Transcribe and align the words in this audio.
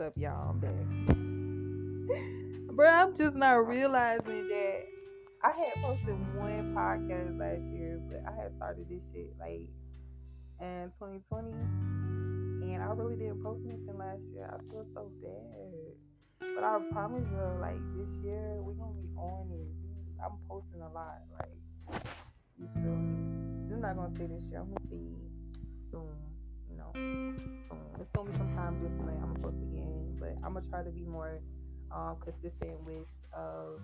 Up, 0.00 0.12
y'all? 0.16 0.50
I'm 0.50 0.60
back. 0.60 1.16
Bro, 2.76 2.88
I'm 2.88 3.16
just 3.16 3.34
not 3.34 3.66
realizing 3.66 4.46
that 4.46 4.84
I 5.42 5.50
had 5.50 5.82
posted 5.82 6.14
one 6.36 6.72
podcast 6.72 7.36
last 7.36 7.62
year, 7.62 8.00
but 8.08 8.22
I 8.24 8.30
had 8.40 8.54
started 8.54 8.86
this 8.88 9.02
shit 9.10 9.34
like 9.40 9.66
in 10.60 10.92
2020, 11.02 11.50
and 12.70 12.80
I 12.80 12.86
really 12.94 13.16
didn't 13.16 13.42
post 13.42 13.62
anything 13.66 13.98
last 13.98 14.22
year. 14.32 14.46
I 14.46 14.58
feel 14.70 14.86
so 14.94 15.10
bad. 15.20 16.54
But 16.54 16.62
I 16.62 16.78
promise 16.92 17.26
you, 17.28 17.60
like 17.60 17.82
this 17.96 18.14
year, 18.22 18.54
we're 18.62 18.74
gonna 18.74 19.02
be 19.02 19.08
on 19.16 19.50
it. 19.50 19.66
I'm 20.22 20.38
posting 20.48 20.80
a 20.80 20.92
lot, 20.92 21.26
like 21.34 22.04
you 22.56 22.68
feel 22.74 22.94
me. 22.94 23.74
I'm 23.74 23.80
not 23.80 23.96
gonna 23.96 24.14
say 24.14 24.26
this 24.26 24.44
year. 24.44 24.60
I'm 24.60 24.68
gonna 24.68 24.88
see 24.88 25.90
soon. 25.90 26.27
Know. 26.94 27.34
It's 28.00 28.10
gonna 28.14 28.30
be 28.30 28.36
some 28.36 28.54
time 28.54 28.80
this 28.82 28.92
month. 28.98 29.18
I'm 29.22 29.34
gonna 29.34 29.40
post 29.40 29.62
again, 29.62 30.16
but 30.20 30.34
I'm 30.44 30.54
gonna 30.54 30.68
try 30.68 30.82
to 30.82 30.90
be 30.90 31.04
more 31.04 31.40
um, 31.90 32.16
consistent 32.24 32.80
with. 32.84 33.06
Uh, 33.34 33.76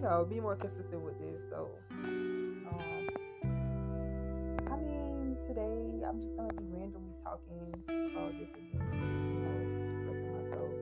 you 0.00 0.08
know, 0.08 0.24
be 0.24 0.40
more 0.40 0.56
consistent 0.56 1.02
with 1.02 1.18
this. 1.20 1.36
So, 1.50 1.68
um, 1.92 3.04
I 4.72 4.76
mean, 4.80 5.36
today 5.46 6.00
I'm 6.08 6.20
just 6.24 6.34
gonna 6.36 6.56
be 6.56 6.64
randomly 6.72 7.12
talking 7.20 7.60
about 7.84 8.32
different 8.40 8.64
things, 8.72 8.96
you 8.96 9.44
know, 9.44 9.60
expressing 10.00 10.32
myself. 10.40 10.72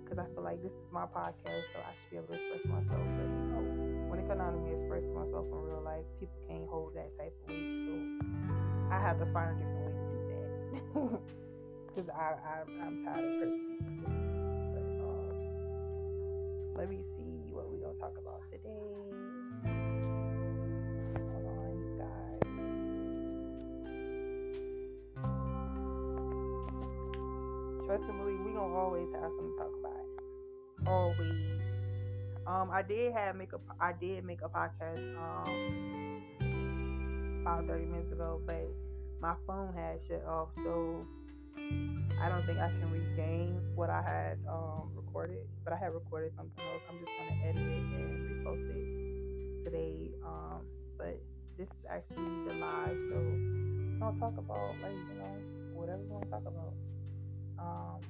Because 0.00 0.18
I 0.24 0.26
feel 0.32 0.44
like 0.44 0.62
this 0.62 0.72
is 0.72 0.88
my 0.90 1.04
podcast, 1.12 1.68
so 1.76 1.84
I 1.84 1.92
should 1.92 2.10
be 2.10 2.16
able 2.16 2.32
to 2.32 2.40
express 2.40 2.64
myself. 2.72 3.04
But 3.20 3.28
you 3.28 3.52
know, 3.52 4.08
when 4.08 4.18
it 4.18 4.24
comes 4.24 4.40
down 4.40 4.56
to 4.56 4.60
me 4.64 4.80
expressing 4.80 5.12
myself 5.12 5.44
in 5.44 5.60
real 5.68 5.84
life, 5.84 6.08
people 6.16 6.40
can't 6.48 6.68
hold 6.72 6.96
that 6.96 7.12
type 7.20 7.36
of 7.36 7.52
weight. 7.52 7.68
So 7.84 8.61
I 8.92 9.00
have 9.00 9.18
to 9.20 9.26
find 9.32 9.50
a 9.50 9.54
different 9.54 9.86
way 9.86 9.92
to 9.96 10.04
do 10.12 10.20
that. 10.28 11.20
Because 11.94 12.08
I, 12.10 12.36
I 12.40 12.62
I'm 12.86 13.04
tired 13.04 13.24
of 13.24 13.32
hurting. 13.40 13.76
But 14.72 14.84
um, 15.04 15.28
let 16.74 16.88
me 16.88 17.04
see 17.16 17.52
what 17.52 17.70
we're 17.70 17.80
gonna 17.80 17.98
talk 17.98 18.16
about 18.18 18.40
today. 18.50 18.70
Trust 27.86 28.04
and 28.08 28.18
believe, 28.18 28.40
we 28.40 28.52
gonna 28.52 28.74
always 28.74 29.08
have 29.12 29.30
something 29.36 29.52
to 29.52 29.58
talk 29.58 29.74
about. 29.80 30.06
Always. 30.86 31.60
Um, 32.46 32.70
I 32.70 32.82
did 32.82 33.12
have 33.12 33.36
make 33.36 33.52
a, 33.52 33.60
I 33.78 33.92
did 33.92 34.24
make 34.24 34.40
a 34.42 34.48
podcast 34.48 35.16
um 35.16 36.22
about 37.42 37.66
30 37.66 37.86
minutes 37.86 38.12
ago, 38.12 38.40
but 38.46 38.66
my 39.22 39.34
phone 39.46 39.72
had 39.72 40.00
shut 40.08 40.26
off, 40.26 40.48
so 40.56 41.06
I 42.20 42.28
don't 42.28 42.44
think 42.44 42.58
I 42.58 42.68
can 42.68 42.90
regain 42.90 43.60
what 43.76 43.88
I 43.88 44.02
had 44.02 44.38
um, 44.50 44.90
recorded, 44.96 45.46
but 45.62 45.72
I 45.72 45.76
had 45.76 45.94
recorded 45.94 46.32
something 46.36 46.64
else. 46.66 46.82
I'm 46.90 46.98
just 46.98 47.12
gonna 47.16 47.40
edit 47.46 47.62
it 47.62 47.84
and 48.02 48.44
repost 48.44 48.66
it 48.68 49.64
today. 49.64 50.10
Um, 50.26 50.66
but 50.98 51.22
this 51.56 51.68
is 51.68 51.84
actually 51.88 52.26
the 52.48 52.54
live, 52.54 52.98
so 53.10 53.16
gonna 54.00 54.18
talk 54.18 54.36
about 54.36 54.74
like 54.82 54.90
you 54.90 55.14
know 55.14 55.38
whatever 55.72 56.02
we 56.02 56.08
want 56.08 56.24
to 56.24 56.30
talk 56.30 56.42
about. 56.42 56.74
Um, 57.60 58.00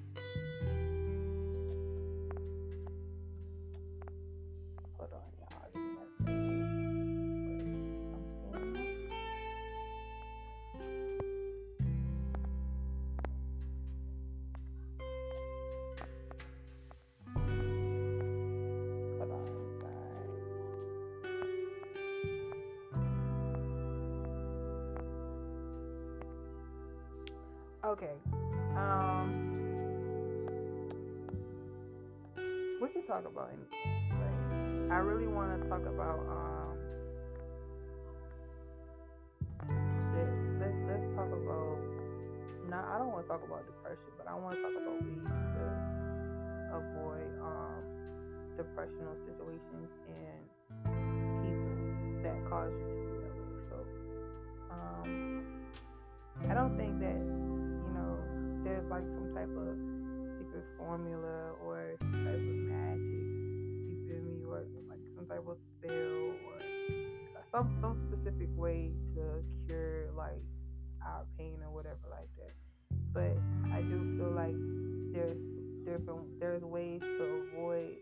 to 43.23 43.29
talk 43.29 43.43
about 43.47 43.63
depression, 43.67 44.11
but 44.19 44.27
I 44.27 44.35
want 44.35 44.59
to 44.59 44.63
talk 44.67 44.75
about 44.75 44.99
ways 44.99 45.31
to 45.55 45.65
avoid 46.75 47.31
um 47.39 47.83
depressional 48.59 49.15
situations 49.23 49.91
and 50.11 50.43
people 51.47 51.77
that 52.27 52.39
cause 52.51 52.75
you 52.75 52.83
to 52.83 52.99
be 52.99 53.15
that 53.23 53.35
way. 53.39 53.55
So, 53.71 53.77
um, 54.75 55.09
I 56.51 56.55
don't 56.55 56.75
think 56.77 56.99
that 56.99 57.21
you 57.23 57.93
know 57.95 58.19
there's 58.67 58.87
like 58.91 59.07
some 59.15 59.31
type 59.39 59.55
of 59.55 59.71
secret 60.43 60.67
formula 60.79 61.55
or 61.63 61.95
some 62.03 62.27
type 62.27 62.43
of 62.43 62.59
magic. 62.67 63.23
You 63.87 63.97
feel 64.11 64.23
me? 64.27 64.43
Or 64.51 64.67
like 64.91 65.03
some 65.15 65.27
type 65.31 65.47
of 65.47 65.57
spell 65.79 66.35
or 66.51 66.59
some 67.55 67.71
some 67.79 67.95
specific 68.11 68.51
way 68.59 68.91
to 69.15 69.47
cure 69.67 70.11
like 70.17 70.43
our 71.07 71.25
pain 71.39 71.63
or 71.63 71.71
whatever 71.71 72.11
like 72.11 72.31
that. 72.39 72.62
But 73.13 73.37
I 73.73 73.83
do 73.83 74.17
feel 74.17 74.33
like 74.33 74.55
there's 75.13 75.39
different 75.85 76.41
there's 76.41 76.63
ways 76.63 77.01
to 77.01 77.25
avoid 77.25 77.97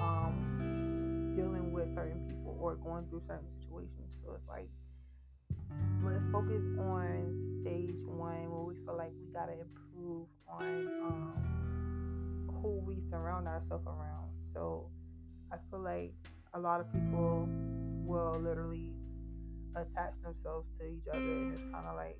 um, 0.00 1.34
dealing 1.36 1.72
with 1.72 1.94
certain 1.94 2.26
people 2.28 2.56
or 2.60 2.76
going 2.76 3.06
through 3.08 3.22
certain 3.28 3.48
situations. 3.60 4.08
So 4.24 4.32
it's 4.34 4.48
like 4.48 4.68
let's 6.04 6.24
focus 6.32 6.62
on 6.78 7.60
stage 7.62 8.00
one 8.06 8.50
where 8.50 8.62
we 8.62 8.74
feel 8.84 8.96
like 8.96 9.12
we 9.20 9.32
gotta 9.32 9.52
improve 9.52 10.26
on 10.48 10.86
um, 11.02 12.50
who 12.62 12.80
we 12.86 13.02
surround 13.10 13.46
ourselves 13.46 13.86
around. 13.86 14.30
So 14.54 14.88
I 15.52 15.56
feel 15.70 15.80
like 15.80 16.14
a 16.54 16.58
lot 16.58 16.80
of 16.80 16.92
people 16.92 17.48
will 18.04 18.40
literally 18.40 18.92
attach 19.74 20.14
themselves 20.22 20.66
to 20.78 20.86
each 20.86 21.06
other, 21.10 21.18
and 21.20 21.52
it's 21.52 21.62
kind 21.72 21.86
of 21.86 21.96
like, 21.96 22.18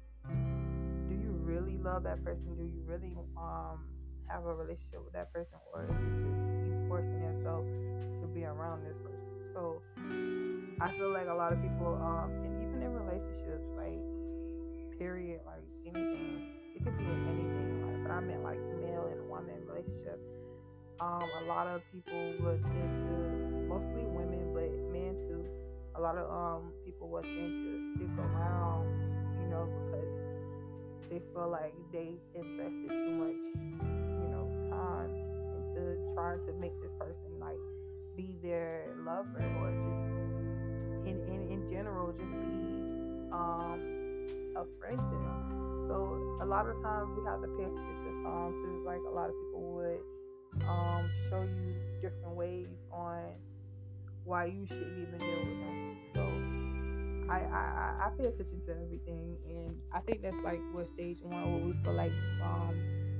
really 1.47 1.79
love 1.79 2.03
that 2.03 2.23
person? 2.25 2.59
Do 2.59 2.67
you 2.67 2.83
really 2.85 3.15
um, 3.39 3.87
have 4.27 4.45
a 4.45 4.55
relationship 4.55 5.01
with 5.05 5.15
that 5.15 5.33
person, 5.33 5.55
or 5.73 5.87
is 5.87 5.95
it 5.95 6.15
just 6.27 6.43
you 6.67 6.75
forcing 6.91 7.23
yourself 7.23 7.63
to 7.63 8.27
be 8.35 8.43
around 8.45 8.83
this 8.83 8.99
person? 8.99 9.31
So 9.55 9.81
I 10.83 10.91
feel 10.99 11.15
like 11.15 11.29
a 11.31 11.35
lot 11.35 11.55
of 11.55 11.63
people, 11.63 11.95
um, 12.03 12.35
and 12.43 12.53
even 12.61 12.83
in 12.83 12.91
relationships, 12.93 13.65
like 13.79 14.03
period, 14.99 15.41
like 15.47 15.63
anything, 15.87 16.75
it 16.75 16.83
could 16.85 16.99
be 16.99 17.05
in 17.07 17.21
anything. 17.31 17.69
Like, 17.87 18.03
but 18.03 18.11
I 18.11 18.21
meant 18.21 18.43
like 18.43 18.61
male 18.83 19.07
and 19.07 19.31
woman 19.31 19.63
relationships. 19.71 20.27
Um, 20.99 21.29
a 21.41 21.45
lot 21.47 21.67
of 21.69 21.81
people 21.93 22.19
would 22.43 22.61
tend 22.65 22.93
to, 23.07 23.15
mostly 23.71 24.05
women, 24.11 24.53
but 24.53 24.69
men 24.91 25.15
too. 25.31 25.45
A 25.95 26.01
lot 26.01 26.19
of 26.19 26.27
um 26.29 26.73
people 26.85 27.09
would 27.09 27.25
tend 27.25 27.53
to 27.55 27.71
stick 27.97 28.13
around, 28.19 28.85
you 29.41 29.49
know, 29.49 29.65
they 31.11 31.21
feel 31.33 31.49
like 31.51 31.75
they 31.93 32.15
invested 32.35 32.89
too 32.89 33.15
much, 33.19 33.41
you 34.21 34.29
know, 34.31 34.47
time 34.71 35.11
into 35.11 35.97
trying 36.15 36.41
to 36.47 36.53
make 36.61 36.73
this 36.83 36.91
person 36.99 37.39
like 37.41 37.61
be 38.17 38.35
their 38.43 38.95
lover 39.05 39.45
or 39.61 39.71
just 39.71 41.07
in 41.07 41.17
in, 41.29 41.41
in 41.53 41.71
general 41.71 42.13
just 42.13 42.25
be 42.25 43.31
um 43.33 43.79
a 44.57 44.65
friend 44.81 44.99
to 44.99 45.17
them. 45.17 45.87
So 45.89 46.39
a 46.43 46.47
lot 46.47 46.67
of 46.67 46.81
times 46.83 47.09
we 47.17 47.25
have 47.27 47.41
to 47.43 47.49
pay 47.57 47.65
attention 47.65 47.97
to 48.05 48.13
songs 48.25 48.55
because 48.57 48.83
like 48.87 49.05
a 49.07 49.15
lot 49.15 49.29
of 49.29 49.37
people 49.37 49.63
would 49.77 50.03
um 50.67 51.11
show 51.31 51.43
you 51.43 51.75
different 52.01 52.35
ways 52.35 52.69
on 52.91 53.23
why 54.25 54.47
you 54.47 54.67
shouldn't 54.67 54.99
even 54.99 55.19
deal 55.19 55.45
with 55.47 55.61
them. 55.61 55.97
So 56.15 56.46
I, 57.29 57.39
I 57.41 57.95
I- 58.07 58.11
pay 58.19 58.27
attention 58.27 58.63
to 58.67 58.73
everything, 58.73 59.37
and 59.49 59.77
I 59.93 60.01
think 60.01 60.23
that's 60.23 60.37
like 60.45 60.61
what 60.73 60.87
stage 60.95 61.19
one 61.23 61.53
where 61.53 61.65
we 61.67 61.73
feel 61.83 61.95
like 61.95 62.13
um 62.43 62.75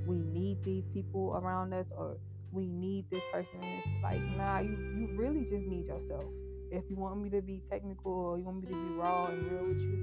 we 0.05 0.17
need 0.17 0.63
these 0.63 0.85
people 0.93 1.35
around 1.35 1.73
us 1.73 1.87
or 1.97 2.17
we 2.51 2.65
need 2.67 3.05
this 3.11 3.23
person. 3.31 3.59
And 3.61 3.79
it's 3.79 4.03
like 4.03 4.21
nah, 4.37 4.59
you 4.59 4.77
you 4.95 5.07
really 5.15 5.43
just 5.45 5.65
need 5.67 5.87
yourself. 5.87 6.25
If 6.71 6.83
you 6.89 6.95
want 6.97 7.21
me 7.21 7.29
to 7.31 7.41
be 7.41 7.61
technical 7.69 8.11
or 8.11 8.37
you 8.37 8.45
want 8.45 8.61
me 8.61 8.67
to 8.67 8.73
be 8.75 8.89
raw 8.95 9.27
and 9.27 9.51
real 9.51 9.65
with 9.67 9.79
you, 9.79 9.97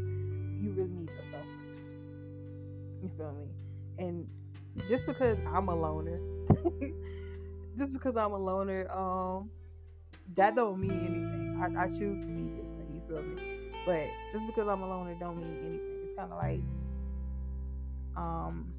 you 0.61 0.71
really 0.73 0.91
need 0.93 1.11
yourself. 1.11 1.47
You 3.03 3.11
feel 3.17 3.33
me? 3.33 3.47
And 3.99 4.29
just 4.89 5.07
because 5.07 5.39
I'm 5.47 5.69
a 5.69 5.75
loner, 5.75 6.19
just 7.79 7.93
because 7.93 8.17
I'm 8.17 8.33
a 8.33 8.39
loner, 8.39 8.91
um, 8.91 9.51
that 10.37 10.55
don't 10.57 10.81
mean 10.81 10.93
anything. 10.93 11.61
I, 11.63 11.85
I 11.85 11.89
choose 11.89 12.21
to 12.25 12.27
be 12.27 12.45
way. 12.45 12.67
You 12.93 13.03
feel 13.09 13.23
me? 13.23 13.54
But 13.85 14.09
just 14.33 14.47
because 14.47 14.67
I'm 14.69 14.83
alone, 14.83 15.09
it 15.09 15.21
don't 15.21 15.37
mean 15.37 15.59
anything. 15.61 15.81
It's 16.05 16.17
kind 16.17 16.33
of 16.33 16.39
like, 16.39 16.61
um, 18.17 18.73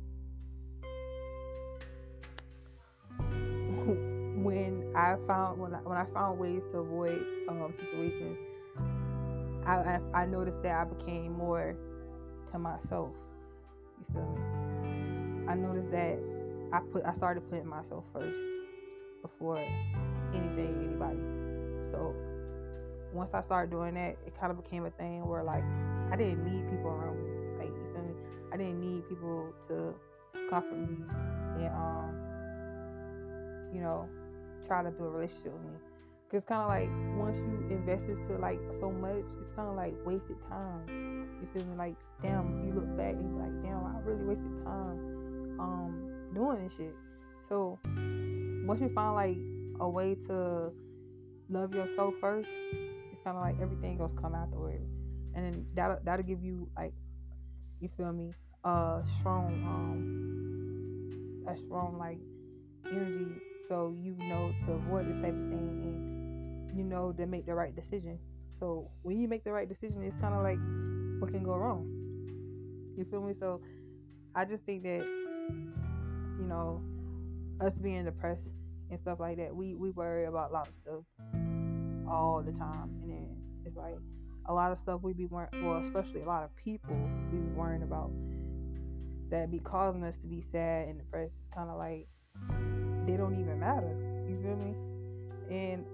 when 4.43 4.91
I 4.95 5.15
found 5.27 5.59
when 5.59 5.75
I, 5.75 5.77
when 5.79 5.97
I 5.97 6.05
found 6.13 6.39
ways 6.39 6.61
to 6.71 6.79
avoid 6.79 7.21
um, 7.49 7.73
situations, 7.79 8.37
I, 9.65 9.75
I, 9.75 9.99
I 10.21 10.25
noticed 10.25 10.61
that 10.63 10.73
I 10.73 10.85
became 10.85 11.33
more 11.33 11.75
to 12.51 12.59
myself. 12.59 13.11
You 13.99 14.05
feel 14.13 14.23
me? 14.23 14.41
I 15.47 15.53
noticed 15.53 15.91
that 15.91 16.17
I 16.73 16.79
put 16.91 17.05
I 17.05 17.13
started 17.13 17.47
putting 17.49 17.67
myself 17.67 18.03
first 18.11 18.37
before 19.21 19.59
anything 20.33 20.89
anybody. 20.89 21.19
So 21.91 22.15
once 23.15 23.31
I 23.33 23.41
started 23.43 23.71
doing 23.71 23.93
that, 23.95 24.17
it 24.27 24.33
kind 24.39 24.51
of 24.51 24.61
became 24.61 24.85
a 24.85 24.91
thing 24.91 25.25
where 25.25 25.41
like 25.41 25.63
I 26.11 26.17
didn't 26.17 26.43
need 26.43 26.69
people 26.69 26.91
around 26.91 27.15
me. 27.15 27.31
Like 27.57 27.71
you 27.71 27.87
feel 27.93 28.03
me? 28.03 28.13
I 28.53 28.57
didn't 28.57 28.81
need 28.81 29.07
people 29.07 29.53
to 29.69 29.95
comfort 30.49 30.77
me 30.77 30.97
and 31.57 31.73
um 31.73 32.11
you 33.73 33.81
know 33.81 34.07
try 34.67 34.83
to 34.83 34.91
build 34.91 35.13
a 35.13 35.17
relationship 35.17 35.53
with 35.53 35.63
me. 35.63 35.79
Cause 36.29 36.41
kind 36.47 36.61
of 36.61 36.67
like 36.67 36.89
once 37.17 37.37
you 37.37 37.67
invest 37.71 38.03
into 38.03 38.37
like 38.37 38.59
so 38.81 38.91
much, 38.91 39.23
it's 39.39 39.55
kind 39.55 39.69
of 39.69 39.75
like 39.75 39.93
wasted 40.05 40.35
time. 40.49 40.83
You 41.39 41.47
feel 41.53 41.63
me? 41.71 41.77
Like 41.77 41.95
damn, 42.21 42.67
you 42.67 42.73
look 42.73 42.97
back 42.97 43.13
and 43.13 43.31
you 43.31 43.39
like, 43.39 43.63
damn, 43.63 43.79
I 43.85 43.99
really 44.03 44.25
wasted 44.25 44.65
time 44.65 44.99
um 45.57 46.11
doing 46.33 46.63
this 46.67 46.75
shit. 46.75 46.93
So 47.47 47.79
once 48.67 48.81
you 48.81 48.91
find 48.93 49.15
like 49.15 49.37
a 49.79 49.87
way 49.87 50.15
to 50.27 50.71
love 51.49 51.73
yourself 51.73 52.13
first, 52.19 52.49
kind 53.25 53.37
of 53.37 53.43
like 53.43 53.55
everything 53.59 53.99
else 53.99 54.11
come 54.21 54.35
afterwards, 54.35 54.85
and 55.33 55.43
then 55.43 55.65
that'll 55.75 55.97
that'll 56.05 56.23
give 56.23 56.41
you 56.43 56.69
like, 56.77 56.93
you 57.81 57.89
feel 57.97 58.13
me, 58.13 58.31
a 58.63 59.01
strong 59.19 59.47
um, 59.65 61.43
a 61.51 61.57
strong 61.65 61.97
like 61.97 62.19
energy, 62.85 63.25
so 63.67 63.97
you 63.99 64.15
know 64.29 64.53
to 64.67 64.73
avoid 64.73 65.07
this 65.07 65.15
type 65.15 65.33
of 65.33 65.49
thing, 65.49 66.69
and 66.69 66.77
you 66.77 66.83
know 66.83 67.11
to 67.11 67.25
make 67.25 67.47
the 67.47 67.53
right 67.53 67.75
decision. 67.75 68.19
So 68.59 68.91
when 69.01 69.19
you 69.19 69.27
make 69.27 69.43
the 69.43 69.51
right 69.51 69.67
decision, 69.67 70.03
it's 70.03 70.15
kind 70.21 70.35
of 70.35 70.43
like 70.43 70.59
what 71.19 71.31
can 71.33 71.43
go 71.43 71.55
wrong. 71.57 71.89
You 72.95 73.05
feel 73.09 73.23
me? 73.23 73.33
So 73.39 73.59
I 74.35 74.45
just 74.45 74.63
think 74.65 74.83
that 74.83 75.01
you 75.01 76.45
know 76.47 76.79
us 77.59 77.73
being 77.81 78.05
depressed 78.05 78.43
and 78.91 78.99
stuff 78.99 79.19
like 79.19 79.37
that, 79.37 79.55
we 79.55 79.73
we 79.73 79.89
worry 79.89 80.25
about 80.25 80.51
a 80.51 80.53
lot 80.53 80.67
of 80.67 80.73
stuff 80.75 81.44
all 82.09 82.41
the 82.45 82.51
time, 82.53 82.89
and 83.03 83.11
then 83.11 83.27
it's 83.65 83.75
like 83.75 83.95
a 84.47 84.53
lot 84.53 84.71
of 84.71 84.77
stuff 84.83 85.01
we 85.01 85.13
be 85.13 85.25
worrying. 85.25 85.49
Well, 85.63 85.83
especially 85.85 86.21
a 86.21 86.25
lot 86.25 86.43
of 86.43 86.55
people 86.55 86.95
we 87.31 87.39
be 87.39 87.51
worrying 87.53 87.83
about 87.83 88.11
that 89.29 89.51
be 89.51 89.59
causing 89.59 90.03
us 90.03 90.15
to 90.21 90.27
be 90.27 90.43
sad 90.51 90.87
and 90.87 90.99
depressed. 90.99 91.33
It's 91.39 91.53
kind 91.53 91.69
of 91.69 91.77
like 91.77 92.07
they 93.07 93.17
don't 93.17 93.39
even 93.39 93.59
matter. 93.59 93.95
You 94.29 94.39
feel 94.41 94.55
me? 94.55 94.75
And 95.49 95.85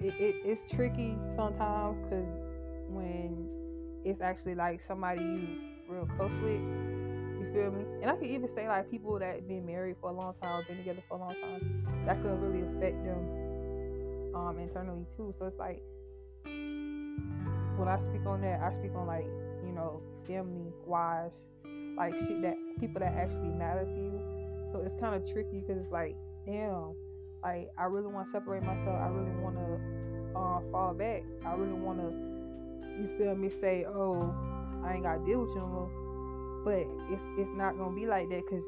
it, 0.00 0.14
it, 0.20 0.34
it's 0.44 0.72
tricky 0.72 1.16
sometimes 1.36 1.96
because 2.04 2.28
when 2.88 3.48
it's 4.04 4.20
actually 4.20 4.54
like 4.54 4.80
somebody 4.86 5.20
you 5.20 5.48
real 5.88 6.08
close 6.16 6.30
with 6.42 6.60
you 7.40 7.50
feel 7.52 7.70
me? 7.70 7.84
And 8.02 8.10
I 8.10 8.16
could 8.16 8.26
even 8.26 8.48
say 8.54 8.68
like 8.68 8.90
people 8.90 9.18
that 9.18 9.46
been 9.48 9.66
married 9.66 9.96
for 10.00 10.10
a 10.10 10.12
long 10.12 10.34
time 10.42 10.64
been 10.66 10.78
together 10.78 11.02
for 11.08 11.16
a 11.16 11.20
long 11.20 11.34
time, 11.34 12.04
that 12.06 12.20
could 12.22 12.40
really 12.40 12.66
affect 12.76 13.02
them 13.04 13.47
um 14.38 14.58
internally 14.58 15.06
too. 15.16 15.34
So 15.38 15.46
it's 15.46 15.58
like 15.58 15.82
when 17.76 17.88
I 17.88 17.98
speak 18.10 18.26
on 18.26 18.40
that, 18.42 18.60
I 18.60 18.72
speak 18.78 18.92
on 18.94 19.06
like, 19.06 19.26
you 19.64 19.72
know, 19.72 20.00
family 20.26 20.72
wise, 20.86 21.30
like 21.96 22.14
shit 22.14 22.42
that 22.42 22.56
people 22.80 23.00
that 23.00 23.14
actually 23.14 23.50
matter 23.50 23.84
to 23.84 23.90
you. 23.90 24.20
So 24.72 24.82
it's 24.84 24.98
kind 25.00 25.14
of 25.14 25.30
tricky 25.32 25.60
because 25.60 25.82
it's 25.82 25.92
like, 25.92 26.14
damn, 26.46 26.94
like 27.42 27.68
I 27.78 27.84
really 27.84 28.12
want 28.12 28.28
to 28.28 28.32
separate 28.32 28.62
myself. 28.62 28.96
I 29.00 29.08
really 29.08 29.36
want 29.42 29.56
to 29.56 30.38
uh, 30.38 30.60
fall 30.70 30.94
back. 30.94 31.22
I 31.46 31.54
really 31.54 31.78
want 31.78 31.98
to, 31.98 32.08
you 33.00 33.08
feel 33.18 33.34
me, 33.34 33.50
say, 33.60 33.84
oh, 33.86 34.34
I 34.84 34.94
ain't 34.94 35.04
got 35.04 35.18
to 35.18 35.24
deal 35.24 35.40
with 35.40 35.50
you 35.50 35.60
no 35.60 35.66
more 35.66 36.08
but 36.64 36.84
it's 37.08 37.22
it's 37.38 37.50
not 37.56 37.78
gonna 37.78 37.94
be 37.94 38.06
like 38.06 38.28
that 38.28 38.42
because 38.44 38.64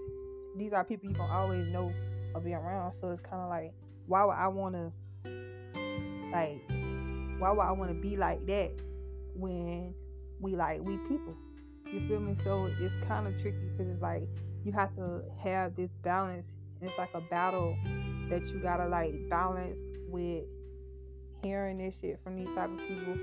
these 0.57 0.73
are 0.73 0.85
people 0.85 1.09
you 1.11 1.15
gonna 1.15 1.33
always 1.33 1.67
know 1.69 1.93
or 2.35 2.41
be 2.41 2.55
around. 2.55 2.93
So 3.01 3.11
it's 3.11 3.21
kind 3.23 3.43
of 3.43 3.49
like, 3.49 3.73
why 4.07 4.25
would 4.25 4.33
I 4.33 4.49
wanna 4.49 4.93
like, 6.33 6.61
why 7.39 7.51
would 7.51 7.61
I 7.61 7.73
wanna 7.73 7.95
be 7.95 8.17
like 8.17 8.47
that 8.47 8.73
when 9.35 9.95
we 10.41 10.57
like 10.57 10.81
we 10.83 10.97
people? 11.09 11.35
You 11.87 12.07
feel 12.09 12.21
me? 12.21 12.37
So 12.45 12.67
it's 12.67 12.95
kind 13.09 13.27
of 13.27 13.35
tricky 13.41 13.59
because 13.71 13.93
it's 13.93 14.03
like 14.03 14.23
you 14.65 14.73
have 14.73 14.95
to 14.97 15.23
have 15.43 15.77
this 15.77 15.91
balance. 16.03 16.47
And 16.81 16.89
it's 16.89 16.99
like 16.99 17.13
a 17.15 17.21
battle 17.21 17.77
that 18.31 18.47
you 18.47 18.61
gotta 18.63 18.87
like 18.87 19.13
balance 19.29 19.77
with 20.09 20.45
hearing 21.43 21.79
this 21.79 21.95
shit 22.01 22.21
from 22.23 22.37
these 22.37 22.49
type 22.55 22.71
of 22.71 22.79
people, 22.79 23.15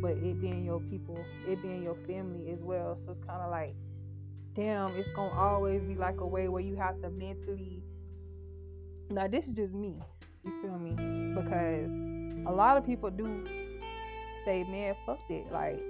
but 0.00 0.12
it 0.12 0.40
being 0.40 0.64
your 0.64 0.80
people, 0.80 1.18
it 1.46 1.60
being 1.62 1.82
your 1.82 1.96
family 2.06 2.50
as 2.50 2.58
well. 2.60 2.98
So 3.04 3.12
it's 3.12 3.24
kind 3.26 3.42
of 3.42 3.50
like 3.50 3.74
damn, 4.54 4.90
it's 4.96 5.08
gonna 5.14 5.32
always 5.32 5.82
be 5.82 5.94
like 5.94 6.20
a 6.20 6.26
way 6.26 6.48
where 6.48 6.62
you 6.62 6.76
have 6.76 7.00
to 7.02 7.10
mentally. 7.10 7.82
Now, 9.10 9.26
this 9.28 9.44
is 9.46 9.54
just 9.54 9.72
me, 9.72 9.94
you 10.44 10.52
feel 10.62 10.78
me? 10.78 10.92
Because 11.34 11.88
a 12.46 12.52
lot 12.52 12.76
of 12.76 12.84
people 12.84 13.10
do 13.10 13.44
say, 14.44 14.64
man, 14.64 14.94
fuck 15.06 15.20
it. 15.28 15.50
Like, 15.52 15.80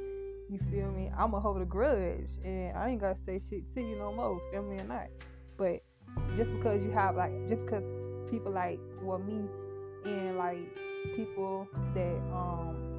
you 0.51 0.59
feel 0.71 0.91
me? 0.91 1.11
I'm 1.17 1.31
gonna 1.31 1.41
hold 1.41 1.61
a 1.63 1.65
grudge 1.65 2.29
and 2.45 2.77
I 2.77 2.91
ain't 2.91 3.01
gotta 3.01 3.17
say 3.25 3.41
shit 3.49 3.63
to 3.75 3.81
you 3.81 3.97
no 3.97 4.13
more, 4.13 4.41
feel 4.51 4.63
me 4.63 4.77
or 4.77 4.85
not. 4.85 5.09
But 5.57 5.83
just 6.37 6.51
because 6.53 6.83
you 6.83 6.91
have, 6.91 7.17
like, 7.17 7.33
just 7.49 7.65
because 7.65 7.85
people 8.31 8.53
like, 8.53 8.79
well, 9.03 9.19
me 9.19 9.49
and 10.05 10.37
like 10.37 10.59
people 11.17 11.67
that, 11.95 12.17
um, 12.33 12.93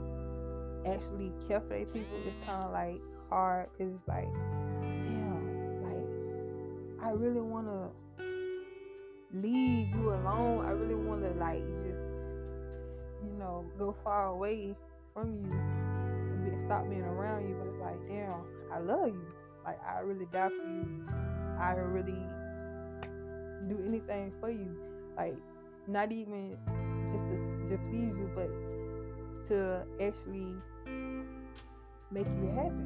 actually 0.85 1.31
care 1.47 1.61
for 1.61 1.69
their 1.69 1.85
people, 1.85 2.17
it's 2.25 2.45
kind 2.45 2.63
of 2.63 2.71
like 2.71 3.01
hard 3.29 3.69
because 3.71 3.93
it's 3.93 4.07
like, 4.07 4.27
damn 4.81 5.83
like 5.83 7.07
I 7.07 7.11
really 7.11 7.41
want 7.41 7.67
to 7.67 7.89
leave 9.33 9.89
you 9.89 10.09
alone. 10.09 10.65
I 10.65 10.71
really 10.71 10.95
want 10.95 11.21
to 11.21 11.29
like 11.39 11.63
just, 11.83 11.97
know, 13.43 13.65
go 13.77 13.95
far 14.03 14.27
away 14.27 14.75
from 15.13 15.43
you 15.43 15.51
and 15.51 16.65
stop 16.65 16.89
being 16.89 17.01
around 17.01 17.47
you. 17.47 17.55
But 17.59 17.67
it's 17.67 17.81
like, 17.81 18.07
damn, 18.07 18.43
I 18.71 18.79
love 18.79 19.07
you. 19.07 19.27
Like 19.65 19.79
I 19.85 19.99
really 19.99 20.25
die 20.31 20.49
for 20.49 20.69
you. 20.69 21.05
I 21.59 21.73
really 21.73 22.19
do 23.69 23.79
anything 23.87 24.33
for 24.39 24.49
you. 24.49 24.75
Like 25.15 25.35
not 25.87 26.11
even 26.11 26.57
just 27.11 27.23
to, 27.29 27.35
to 27.69 27.77
please 27.89 28.13
you, 28.15 28.29
but 28.35 28.49
to 29.49 29.83
actually 30.01 30.55
make 32.11 32.27
you 32.27 32.51
happy. 32.55 32.83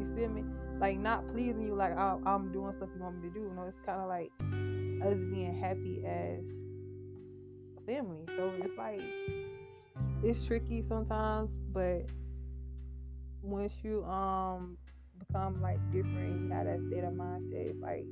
You 0.00 0.12
feel 0.16 0.28
me? 0.28 0.44
like 0.80 0.98
not 0.98 1.30
pleasing 1.32 1.62
you 1.62 1.74
like 1.74 1.92
oh, 1.96 2.20
I'm 2.24 2.50
doing 2.52 2.72
stuff 2.78 2.88
you 2.96 3.02
want 3.02 3.22
me 3.22 3.28
to 3.28 3.34
do. 3.34 3.40
You 3.40 3.52
know, 3.54 3.66
it's 3.68 3.78
kind 3.84 4.00
of 4.00 4.08
like 4.08 4.32
us 5.04 5.18
being 5.30 5.56
happy 5.60 6.02
as 6.06 6.40
family. 7.86 8.24
So 8.36 8.50
it's 8.58 8.78
like 8.78 9.00
it's 10.22 10.44
tricky 10.46 10.84
sometimes, 10.88 11.50
but 11.72 12.06
once 13.42 13.72
you 13.82 14.04
um 14.04 14.76
become 15.18 15.62
like 15.62 15.78
different, 15.92 16.42
you 16.42 16.50
have 16.50 16.66
that 16.66 16.80
state 16.88 17.04
of 17.04 17.12
mindset. 17.14 17.70
It's 17.70 17.80
like 17.80 18.04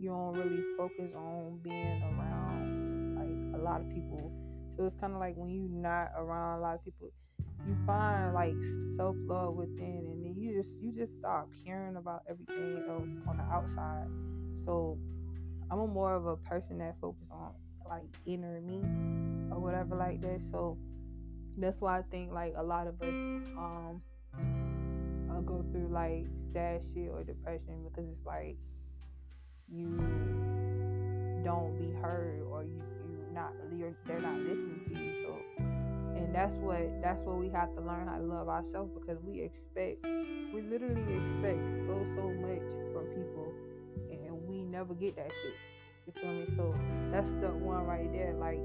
you 0.00 0.10
don't 0.10 0.34
really 0.34 0.62
focus 0.76 1.12
on 1.16 1.60
being 1.62 2.02
around 2.02 3.14
like 3.16 3.60
a 3.60 3.62
lot 3.62 3.80
of 3.80 3.88
people. 3.90 4.32
So 4.76 4.86
it's 4.86 4.96
kind 5.00 5.12
of 5.14 5.20
like 5.20 5.34
when 5.36 5.50
you're 5.50 5.68
not 5.70 6.10
around 6.16 6.58
a 6.58 6.62
lot 6.62 6.74
of 6.74 6.84
people, 6.84 7.10
you 7.66 7.76
find 7.86 8.34
like 8.34 8.54
self 8.96 9.14
love 9.26 9.54
within, 9.54 10.04
and 10.10 10.24
then 10.24 10.34
you 10.36 10.60
just 10.60 10.74
you 10.80 10.92
just 10.92 11.12
stop 11.20 11.48
caring 11.64 11.96
about 11.96 12.22
everything 12.28 12.82
else 12.88 13.08
on 13.28 13.36
the 13.36 13.44
outside. 13.44 14.08
So 14.66 14.98
I'm 15.70 15.78
a 15.78 15.86
more 15.86 16.14
of 16.14 16.26
a 16.26 16.36
person 16.36 16.78
that 16.78 16.96
focuses 17.00 17.28
on 17.30 17.52
like 17.88 18.02
inner 18.26 18.60
me 18.60 18.82
or 19.52 19.60
whatever 19.60 19.94
like 19.94 20.20
that. 20.22 20.40
So 20.50 20.76
that's 21.56 21.80
why 21.80 21.98
I 21.98 22.02
think 22.10 22.32
like 22.32 22.54
a 22.56 22.62
lot 22.62 22.86
of 22.86 23.00
us 23.00 23.08
um 23.08 24.02
I'll 25.30 25.42
go 25.42 25.64
through 25.72 25.88
like 25.92 26.26
sad 26.52 26.82
shit 26.92 27.08
or 27.10 27.22
depression 27.24 27.84
because 27.84 28.08
it's 28.10 28.26
like 28.26 28.56
you 29.72 29.96
don't 31.44 31.76
be 31.78 31.92
heard 32.00 32.42
or 32.50 32.62
you 32.62 32.82
you 33.08 33.18
not 33.32 33.52
you're, 33.76 33.92
they're 34.06 34.20
not 34.20 34.38
listening 34.40 34.80
to 34.88 34.94
you. 34.94 35.12
So 35.26 35.64
and 36.16 36.34
that's 36.34 36.54
what 36.58 36.78
that's 37.02 37.20
what 37.24 37.38
we 37.38 37.48
have 37.50 37.74
to 37.74 37.80
learn 37.80 38.06
how 38.06 38.16
to 38.16 38.22
love 38.22 38.48
ourselves 38.48 38.90
because 38.94 39.22
we 39.24 39.42
expect 39.42 40.04
we 40.54 40.62
literally 40.62 41.02
expect 41.02 41.60
so 41.86 41.94
so 42.14 42.22
much 42.38 42.66
from 42.92 43.04
people 43.14 43.52
and 44.10 44.48
we 44.48 44.62
never 44.62 44.94
get 44.94 45.16
that 45.16 45.30
shit 45.42 45.54
you 46.06 46.12
feel 46.20 46.32
me 46.32 46.46
so 46.56 46.74
that's 47.10 47.28
step 47.28 47.52
one 47.54 47.84
right 47.84 48.12
there 48.12 48.34
like 48.34 48.60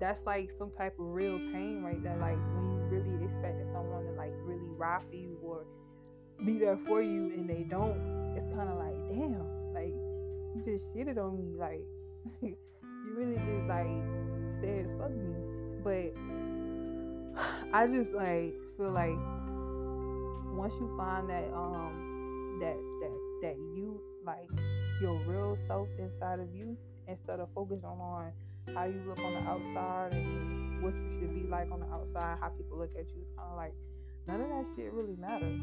that's 0.00 0.22
like 0.26 0.50
some 0.58 0.70
type 0.76 0.94
of 0.98 1.06
real 1.06 1.38
pain 1.52 1.82
right 1.82 2.02
there 2.02 2.16
like 2.16 2.38
when 2.54 2.72
you 2.72 2.80
really 2.90 3.24
expected 3.24 3.66
someone 3.72 4.04
to 4.04 4.12
like 4.12 4.32
really 4.44 4.70
ride 4.76 5.02
for 5.08 5.16
you 5.16 5.38
or 5.42 5.64
be 6.44 6.58
there 6.58 6.78
for 6.86 7.02
you 7.02 7.32
and 7.34 7.48
they 7.48 7.64
don't 7.70 7.96
it's 8.36 8.48
kind 8.56 8.68
of 8.68 8.78
like 8.78 8.96
damn 9.08 9.72
like 9.74 9.92
you 10.54 10.62
just 10.64 10.84
shitted 10.94 11.18
on 11.18 11.38
me 11.38 11.56
like 11.58 11.84
you 12.42 12.56
really 13.16 13.36
just 13.36 13.68
like 13.68 13.86
said 14.62 14.86
fuck 14.98 15.10
me. 15.10 15.34
But 15.82 16.14
I 17.72 17.86
just 17.86 18.12
like 18.12 18.54
feel 18.76 18.92
like 18.92 19.18
once 20.54 20.72
you 20.78 20.94
find 20.96 21.28
that 21.28 21.48
um 21.52 22.58
that 22.60 22.76
that 23.00 23.12
that 23.42 23.56
you 23.74 24.00
like 24.24 24.48
your 25.00 25.18
real 25.26 25.58
self 25.66 25.88
inside 25.98 26.38
of 26.38 26.48
you 26.54 26.76
instead 27.08 27.40
of 27.40 27.48
focusing 27.54 27.84
on 27.84 28.30
how 28.74 28.84
you 28.84 29.02
look 29.06 29.18
on 29.18 29.34
the 29.34 29.40
outside 29.50 30.12
and 30.12 30.82
what 30.82 30.94
you 30.94 31.18
should 31.20 31.34
be 31.34 31.48
like 31.48 31.70
on 31.70 31.80
the 31.80 31.86
outside, 31.86 32.38
how 32.40 32.48
people 32.50 32.78
look 32.78 32.90
at 32.98 33.06
you, 33.10 33.22
it's 33.22 33.36
kind 33.36 33.50
of 33.50 33.56
like 33.56 33.74
none 34.26 34.40
of 34.40 34.48
that 34.48 34.64
shit 34.76 34.92
really 34.92 35.16
matters. 35.16 35.60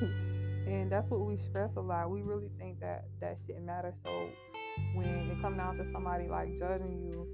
and 0.66 0.90
that's 0.90 1.08
what 1.10 1.20
we 1.20 1.36
stress 1.50 1.70
a 1.76 1.80
lot. 1.80 2.10
We 2.10 2.22
really 2.22 2.50
think 2.58 2.80
that 2.80 3.04
that 3.20 3.38
shit 3.46 3.62
matters. 3.62 3.94
So 4.04 4.28
when 4.94 5.06
it 5.06 5.40
comes 5.40 5.56
down 5.56 5.76
to 5.78 5.86
somebody 5.92 6.28
like 6.28 6.58
judging 6.58 7.02
you, 7.02 7.26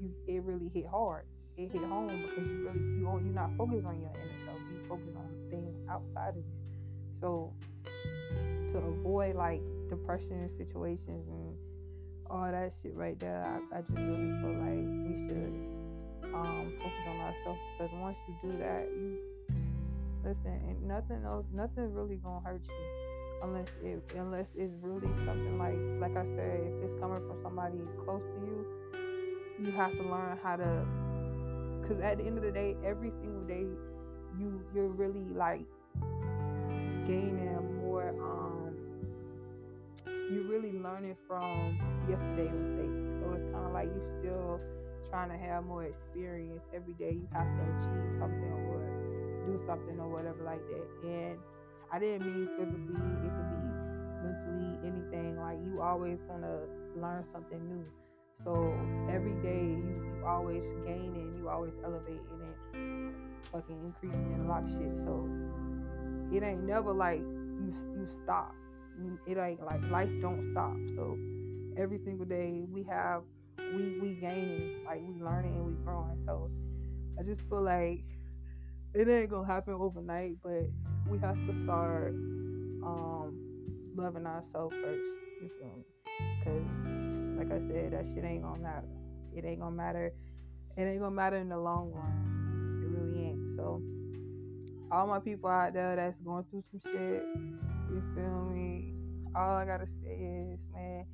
you 0.00 0.10
it 0.26 0.42
really 0.44 0.70
hit 0.72 0.86
hard. 0.86 1.24
It 1.56 1.70
hit 1.72 1.82
home 1.84 2.08
because 2.08 2.46
you 2.46 2.68
really 2.68 2.80
you 2.80 3.20
you're 3.24 3.34
not 3.34 3.50
focused 3.56 3.86
on 3.86 4.00
your 4.00 4.10
inner 4.10 4.46
self. 4.46 4.58
You 4.70 4.88
focus 4.88 5.14
on 5.16 5.28
things 5.50 5.74
outside 5.90 6.30
of 6.30 6.36
you. 6.36 6.60
So 7.20 7.52
to 8.72 8.78
avoid 8.78 9.36
like 9.36 9.60
depression 9.88 10.48
situations 10.56 11.26
and 11.28 11.56
all 12.30 12.50
that 12.50 12.72
shit 12.82 12.94
right 12.94 13.18
there, 13.18 13.42
I, 13.42 13.78
I 13.78 13.80
just 13.80 13.92
really 13.92 14.30
feel 14.40 14.54
like 14.54 14.86
we 15.02 15.26
should 15.26 15.54
um, 16.34 16.72
focus 16.78 17.04
on 17.08 17.16
ourselves 17.20 17.60
because 17.76 17.92
once 17.98 18.16
you 18.28 18.34
do 18.50 18.58
that, 18.58 18.86
you 18.86 19.18
listen, 20.24 20.60
and 20.68 20.82
nothing 20.86 21.24
else, 21.24 21.44
nothing 21.52 21.92
really 21.92 22.16
gonna 22.16 22.40
hurt 22.44 22.62
you 22.64 23.10
unless 23.42 23.68
it 23.82 24.02
unless 24.16 24.46
it's 24.56 24.72
really 24.82 25.08
something 25.26 25.58
like 25.58 25.78
like 25.98 26.16
I 26.16 26.24
said, 26.36 26.60
if 26.62 26.90
it's 26.90 27.00
coming 27.00 27.18
from 27.26 27.38
somebody 27.42 27.78
close 28.04 28.22
to 28.22 28.40
you, 28.46 28.66
you 29.66 29.72
have 29.72 29.92
to 29.92 30.02
learn 30.02 30.38
how 30.42 30.56
to. 30.56 30.86
Because 31.82 32.02
at 32.04 32.18
the 32.18 32.24
end 32.24 32.38
of 32.38 32.44
the 32.44 32.52
day, 32.52 32.76
every 32.86 33.10
single 33.20 33.42
day, 33.42 33.66
you 34.38 34.62
you're 34.74 34.88
really 34.88 35.26
like 35.34 35.66
gaining 37.06 37.80
more. 37.82 38.10
Um, 38.10 38.69
you're 40.32 40.46
really 40.46 40.72
learning 40.72 41.16
from 41.26 41.78
yesterday's 42.08 42.54
mistakes. 42.54 43.00
So 43.18 43.34
it's 43.34 43.48
kind 43.50 43.66
of 43.66 43.72
like 43.72 43.88
you're 43.90 44.12
still 44.22 44.60
trying 45.10 45.30
to 45.30 45.38
have 45.38 45.64
more 45.64 45.84
experience 45.84 46.62
every 46.74 46.94
day. 46.94 47.18
You 47.18 47.26
have 47.34 47.46
to 47.46 47.62
achieve 47.66 48.06
something 48.22 48.52
or 48.70 48.78
do 49.46 49.58
something 49.66 49.98
or 49.98 50.08
whatever 50.08 50.42
like 50.44 50.62
that. 50.70 50.86
And 51.02 51.38
I 51.92 51.98
didn't 51.98 52.22
mean 52.22 52.46
physically. 52.54 52.94
It 53.26 53.32
could 53.34 53.50
be 53.50 53.62
mentally, 54.22 54.70
anything. 54.86 55.36
Like 55.38 55.58
you 55.66 55.82
always 55.82 56.18
gonna 56.28 56.62
learn 56.94 57.24
something 57.32 57.58
new. 57.66 57.84
So 58.44 58.54
every 59.10 59.34
day 59.42 59.66
you, 59.66 60.16
you 60.16 60.24
always 60.26 60.64
gaining, 60.86 61.34
you 61.36 61.48
always 61.48 61.74
elevating 61.84 62.40
and 62.72 63.12
fucking 63.52 63.80
increasing 63.84 64.32
in 64.34 64.46
a 64.46 64.48
lot 64.48 64.62
of 64.64 64.70
shit. 64.70 64.96
So 65.04 65.28
it 66.32 66.42
ain't 66.42 66.64
never 66.64 66.92
like 66.92 67.18
you 67.18 67.74
you 67.98 68.06
stop. 68.22 68.54
It 69.26 69.38
ain't 69.38 69.64
like 69.64 69.80
life 69.90 70.10
don't 70.20 70.42
stop. 70.52 70.76
So 70.96 71.16
every 71.80 71.98
single 72.04 72.26
day 72.26 72.62
we 72.70 72.84
have 72.84 73.22
we 73.74 73.98
we 74.00 74.08
gaining, 74.20 74.84
like 74.84 75.00
we 75.00 75.22
learning 75.22 75.54
and 75.56 75.66
we 75.66 75.72
growing. 75.84 76.22
So 76.26 76.50
I 77.18 77.22
just 77.22 77.40
feel 77.48 77.62
like 77.62 78.04
it 78.94 79.08
ain't 79.08 79.30
gonna 79.30 79.46
happen 79.46 79.74
overnight, 79.74 80.36
but 80.42 80.64
we 81.08 81.18
have 81.18 81.36
to 81.36 81.64
start 81.64 82.12
um, 82.82 83.34
loving 83.96 84.26
ourselves 84.26 84.74
first. 84.82 85.02
You 85.42 85.50
feel 85.58 85.76
me? 85.76 85.84
Cause 86.44 87.38
like 87.38 87.52
I 87.52 87.60
said, 87.68 87.92
that 87.92 88.06
shit 88.14 88.24
ain't 88.24 88.42
gonna 88.42 88.60
matter. 88.60 88.88
It 89.34 89.44
ain't 89.44 89.60
gonna 89.60 89.76
matter. 89.76 90.12
It 90.76 90.82
ain't 90.82 91.00
gonna 91.00 91.14
matter 91.14 91.36
in 91.36 91.48
the 91.48 91.58
long 91.58 91.92
run. 91.92 92.82
It 92.84 92.98
really 92.98 93.28
ain't. 93.28 93.56
So 93.56 93.82
all 94.90 95.06
my 95.06 95.20
people 95.20 95.48
out 95.50 95.72
there 95.72 95.96
that's 95.96 96.18
going 96.24 96.44
through 96.50 96.64
some 96.70 96.80
shit, 96.92 97.22
you 97.90 98.02
feel 98.14 98.50
me? 98.52 98.69
All 99.34 99.56
I 99.56 99.64
gotta 99.64 99.86
say 100.02 100.12
is, 100.12 100.58
man, 100.72 101.06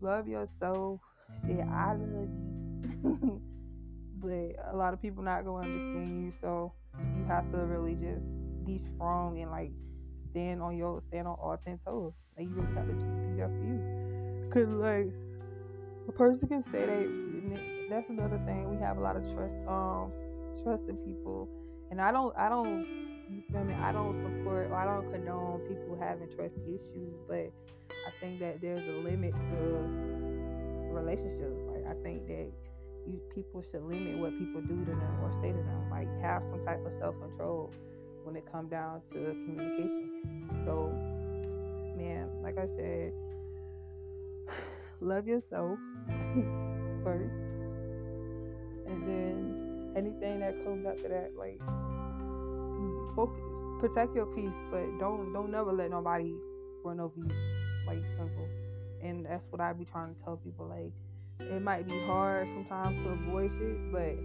love 0.00 0.26
yourself. 0.26 1.00
Shit, 1.46 1.60
I 1.60 1.92
love 1.92 2.28
you. 2.28 3.40
but 4.20 4.72
a 4.72 4.76
lot 4.76 4.92
of 4.92 5.00
people 5.00 5.22
not 5.22 5.44
gonna 5.44 5.66
understand 5.66 6.24
you, 6.24 6.32
so 6.40 6.72
you 7.16 7.24
have 7.28 7.50
to 7.52 7.58
really 7.58 7.94
just 7.94 8.24
be 8.66 8.80
strong 8.94 9.40
and 9.40 9.50
like 9.50 9.70
stand 10.30 10.60
on 10.62 10.76
your 10.76 11.02
stand 11.08 11.28
on 11.28 11.36
all 11.40 11.58
ten 11.64 11.78
toes. 11.84 12.12
Like 12.36 12.48
you 12.48 12.54
really 12.54 12.74
have 12.74 12.86
to 12.86 12.94
just 12.94 13.06
be 13.06 13.36
there 13.36 13.48
for 13.48 13.64
you. 13.64 14.50
Cause 14.52 14.68
like 14.68 15.12
a 16.08 16.12
person 16.12 16.48
can 16.48 16.64
say 16.72 16.86
that 16.86 17.90
that's 17.90 18.08
another 18.10 18.40
thing. 18.46 18.70
We 18.70 18.80
have 18.82 18.98
a 18.98 19.00
lot 19.00 19.16
of 19.16 19.22
trust 19.34 19.54
um 19.68 20.12
trust 20.64 20.82
in 20.88 20.96
people. 20.98 21.48
And 21.90 22.00
I 22.00 22.10
don't 22.10 22.36
I 22.36 22.48
don't 22.48 23.03
you 23.36 23.42
feel 23.50 23.64
me? 23.64 23.74
I 23.74 23.92
don't 23.92 24.16
support 24.22 24.70
or 24.70 24.74
I 24.74 24.84
don't 24.84 25.10
condone 25.10 25.60
people 25.68 25.98
having 26.00 26.28
trust 26.34 26.54
issues, 26.66 27.14
but 27.28 27.50
I 27.90 28.10
think 28.20 28.40
that 28.40 28.60
there's 28.60 28.86
a 28.86 29.02
limit 29.02 29.32
to 29.32 30.14
relationships. 30.92 31.60
Like 31.66 31.84
I 31.86 31.94
think 32.02 32.26
that 32.28 32.50
you 33.06 33.20
people 33.34 33.62
should 33.70 33.82
limit 33.82 34.18
what 34.18 34.38
people 34.38 34.60
do 34.62 34.84
to 34.84 34.90
them 34.90 35.18
or 35.22 35.32
say 35.42 35.52
to 35.52 35.58
them. 35.58 35.90
Like 35.90 36.08
have 36.22 36.42
some 36.50 36.64
type 36.64 36.84
of 36.84 36.92
self 36.98 37.14
control 37.20 37.72
when 38.24 38.36
it 38.36 38.50
comes 38.50 38.70
down 38.70 39.02
to 39.12 39.18
communication. 39.18 40.48
So, 40.64 40.90
man, 41.96 42.28
like 42.42 42.56
I 42.58 42.66
said, 42.76 43.12
love 45.00 45.26
yourself 45.26 45.78
first, 47.04 47.34
and 48.86 49.02
then 49.06 49.92
anything 49.96 50.40
that 50.40 50.64
comes 50.64 50.86
after 50.86 51.08
that, 51.08 51.32
like 51.36 51.60
focus, 53.14 53.42
protect 53.80 54.14
your 54.14 54.26
peace, 54.26 54.54
but 54.70 54.84
don't 54.98 55.32
don't 55.32 55.50
never 55.50 55.72
let 55.72 55.90
nobody 55.90 56.34
run 56.84 57.00
over 57.00 57.14
you. 57.16 57.30
Like 57.86 58.02
simple, 58.16 58.48
and 59.02 59.26
that's 59.26 59.44
what 59.50 59.60
I 59.60 59.72
be 59.72 59.84
trying 59.84 60.14
to 60.14 60.20
tell 60.22 60.36
people. 60.36 60.66
Like 60.66 60.92
it 61.40 61.62
might 61.62 61.86
be 61.86 62.00
hard 62.06 62.48
sometimes 62.48 63.02
to 63.04 63.10
avoid 63.10 63.50
shit, 63.58 63.92
but 63.92 64.16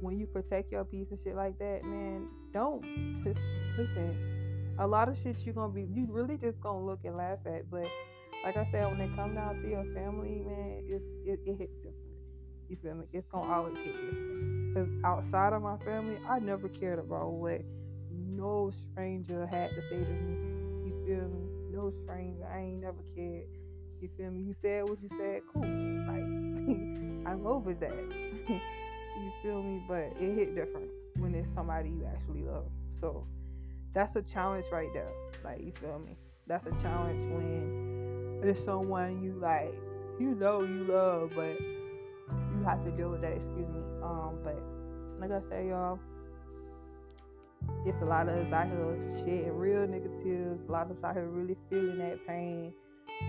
when 0.00 0.18
you 0.18 0.26
protect 0.26 0.72
your 0.72 0.84
peace 0.84 1.06
and 1.10 1.18
shit 1.24 1.36
like 1.36 1.58
that, 1.58 1.84
man, 1.84 2.28
don't 2.52 2.82
listen. 3.76 4.74
A 4.78 4.86
lot 4.86 5.08
of 5.08 5.16
shit 5.22 5.38
you 5.46 5.52
gonna 5.52 5.72
be, 5.72 5.82
you 5.82 6.06
really 6.10 6.36
just 6.36 6.60
gonna 6.60 6.84
look 6.84 7.00
and 7.04 7.16
laugh 7.16 7.38
at. 7.46 7.70
But 7.70 7.86
like 8.44 8.56
I 8.56 8.68
said, 8.70 8.86
when 8.90 9.00
it 9.00 9.14
come 9.16 9.34
down 9.34 9.62
to 9.62 9.68
your 9.68 9.84
family, 9.94 10.42
man, 10.46 10.84
it's 10.86 11.04
it, 11.24 11.40
it 11.46 11.56
hits 11.58 11.74
different. 11.76 11.94
You 12.68 12.76
feel 12.82 12.94
me? 12.94 13.06
It's 13.12 13.26
gonna 13.32 13.52
always 13.52 13.76
hit 13.76 13.94
different. 13.94 14.55
Cause 14.76 14.88
outside 15.04 15.54
of 15.54 15.62
my 15.62 15.78
family, 15.86 16.18
I 16.28 16.38
never 16.38 16.68
cared 16.68 16.98
about 16.98 17.32
what 17.32 17.62
no 18.12 18.70
stranger 18.92 19.46
had 19.46 19.70
to 19.70 19.80
say 19.88 20.04
to 20.04 20.10
me. 20.10 20.36
You 20.84 21.06
feel 21.06 21.28
me? 21.28 21.48
No 21.74 21.90
stranger. 22.04 22.46
I 22.46 22.58
ain't 22.58 22.82
never 22.82 22.98
cared. 23.14 23.46
You 24.02 24.10
feel 24.18 24.30
me? 24.30 24.42
You 24.42 24.54
said 24.60 24.86
what 24.86 24.98
you 25.00 25.08
said, 25.16 25.40
cool. 25.50 25.62
Like 25.62 26.20
I'm 27.26 27.46
over 27.46 27.72
that. 27.72 27.94
You 29.16 29.32
feel 29.42 29.62
me? 29.62 29.82
But 29.88 30.12
it 30.20 30.34
hit 30.34 30.54
different 30.54 30.90
when 31.16 31.34
it's 31.34 31.48
somebody 31.54 31.88
you 31.88 32.04
actually 32.04 32.42
love. 32.42 32.66
So 33.00 33.26
that's 33.94 34.14
a 34.14 34.20
challenge 34.20 34.66
right 34.70 34.92
there. 34.92 35.10
Like 35.42 35.62
you 35.64 35.72
feel 35.80 35.98
me? 35.98 36.18
That's 36.46 36.66
a 36.66 36.72
challenge 36.82 37.32
when 37.32 38.42
it's 38.44 38.62
someone 38.62 39.24
you 39.24 39.38
like, 39.40 39.74
you 40.20 40.34
know 40.34 40.60
you 40.60 40.84
love, 40.84 41.32
but 41.34 41.56
have 42.66 42.84
to 42.84 42.90
deal 42.90 43.10
with 43.10 43.22
that. 43.22 43.32
Excuse 43.32 43.68
me. 43.68 43.80
Um, 44.02 44.38
but 44.42 44.58
like 45.20 45.30
I 45.30 45.40
say, 45.48 45.68
y'all, 45.68 45.98
it's 47.86 48.02
a 48.02 48.04
lot 48.04 48.28
of 48.28 48.36
us 48.36 48.52
out 48.52 48.66
here 48.66 48.98
shedding 49.18 49.56
real 49.56 49.86
negatives. 49.86 50.60
A 50.68 50.72
lot 50.72 50.90
of 50.90 50.98
us 50.98 51.04
out 51.04 51.14
here 51.14 51.26
really 51.26 51.56
feeling 51.70 51.98
that 51.98 52.26
pain. 52.26 52.72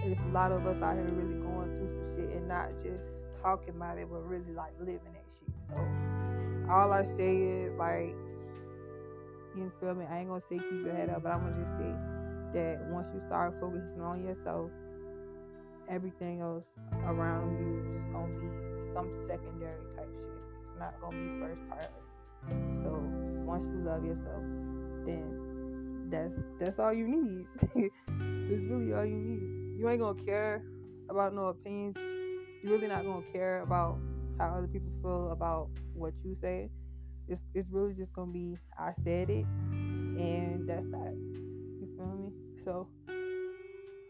It's 0.04 0.20
a 0.20 0.34
lot 0.34 0.52
of 0.52 0.66
us 0.66 0.82
out 0.82 0.96
here 0.96 1.06
really 1.06 1.40
going 1.42 1.70
through 1.78 1.94
some 1.94 2.10
shit 2.18 2.36
and 2.36 2.48
not 2.48 2.74
just 2.84 3.06
talking 3.42 3.76
about 3.78 3.98
it, 3.98 4.08
but 4.10 4.20
really 4.28 4.52
like 4.54 4.74
living 4.80 5.00
that 5.14 5.26
shit. 5.38 5.54
So 5.70 6.74
all 6.74 6.92
I 6.92 7.06
say 7.16 7.38
is 7.38 7.74
like, 7.78 8.14
you 9.56 9.72
feel 9.80 9.96
me? 9.96 10.06
I 10.10 10.20
ain't 10.20 10.30
gonna 10.30 10.42
say 10.50 10.58
keep 10.58 10.86
your 10.86 10.94
head 10.94 11.10
up, 11.10 11.24
but 11.24 11.32
I'm 11.32 11.42
gonna 11.42 11.64
just 11.64 11.78
say 11.78 11.94
that 12.60 12.90
once 12.92 13.08
you 13.14 13.22
start 13.28 13.56
focusing 13.60 14.02
on 14.02 14.24
yourself, 14.24 14.70
everything 15.90 16.42
else 16.42 16.66
around 17.06 17.58
you 17.58 17.98
just 17.98 18.12
gonna 18.12 18.34
be 18.40 18.67
some 18.98 19.28
secondary 19.28 19.86
type 19.96 20.10
shit. 20.10 20.42
It's 20.66 20.80
not 20.80 21.00
gonna 21.00 21.18
be 21.18 21.40
first 21.40 21.62
priority. 21.70 22.84
So 22.84 22.90
once 23.46 23.68
you 23.68 23.84
love 23.86 24.04
yourself, 24.04 24.42
then 25.06 26.10
that's 26.10 26.34
that's 26.60 26.80
all 26.80 26.94
you 26.94 27.08
need. 27.08 27.46
it's 27.76 28.64
really 28.70 28.94
all 28.94 29.06
you 29.06 29.18
need. 29.18 29.80
You 29.80 29.90
ain't 29.90 30.00
gonna 30.00 30.24
care 30.24 30.64
about 31.10 31.36
no 31.36 31.48
opinions. 31.48 31.96
You're 32.64 32.74
really 32.74 32.88
not 32.88 33.04
gonna 33.06 33.26
care 33.32 33.62
about 33.62 34.00
how 34.40 34.56
other 34.58 34.68
people 34.68 34.90
feel 35.04 35.32
about 35.32 35.70
what 35.94 36.14
you 36.24 36.36
say. 36.42 36.70
It's 37.28 37.42
it's 37.54 37.68
really 37.72 37.94
just 37.94 38.14
gonna 38.14 38.32
be 38.32 38.58
I 38.80 38.94
said 39.04 39.30
it 39.30 39.46
and 39.46 40.68
that's 40.68 40.90
that. 40.90 41.14
You 41.80 41.88
feel 41.96 42.16
me? 42.18 42.32
So 42.66 42.88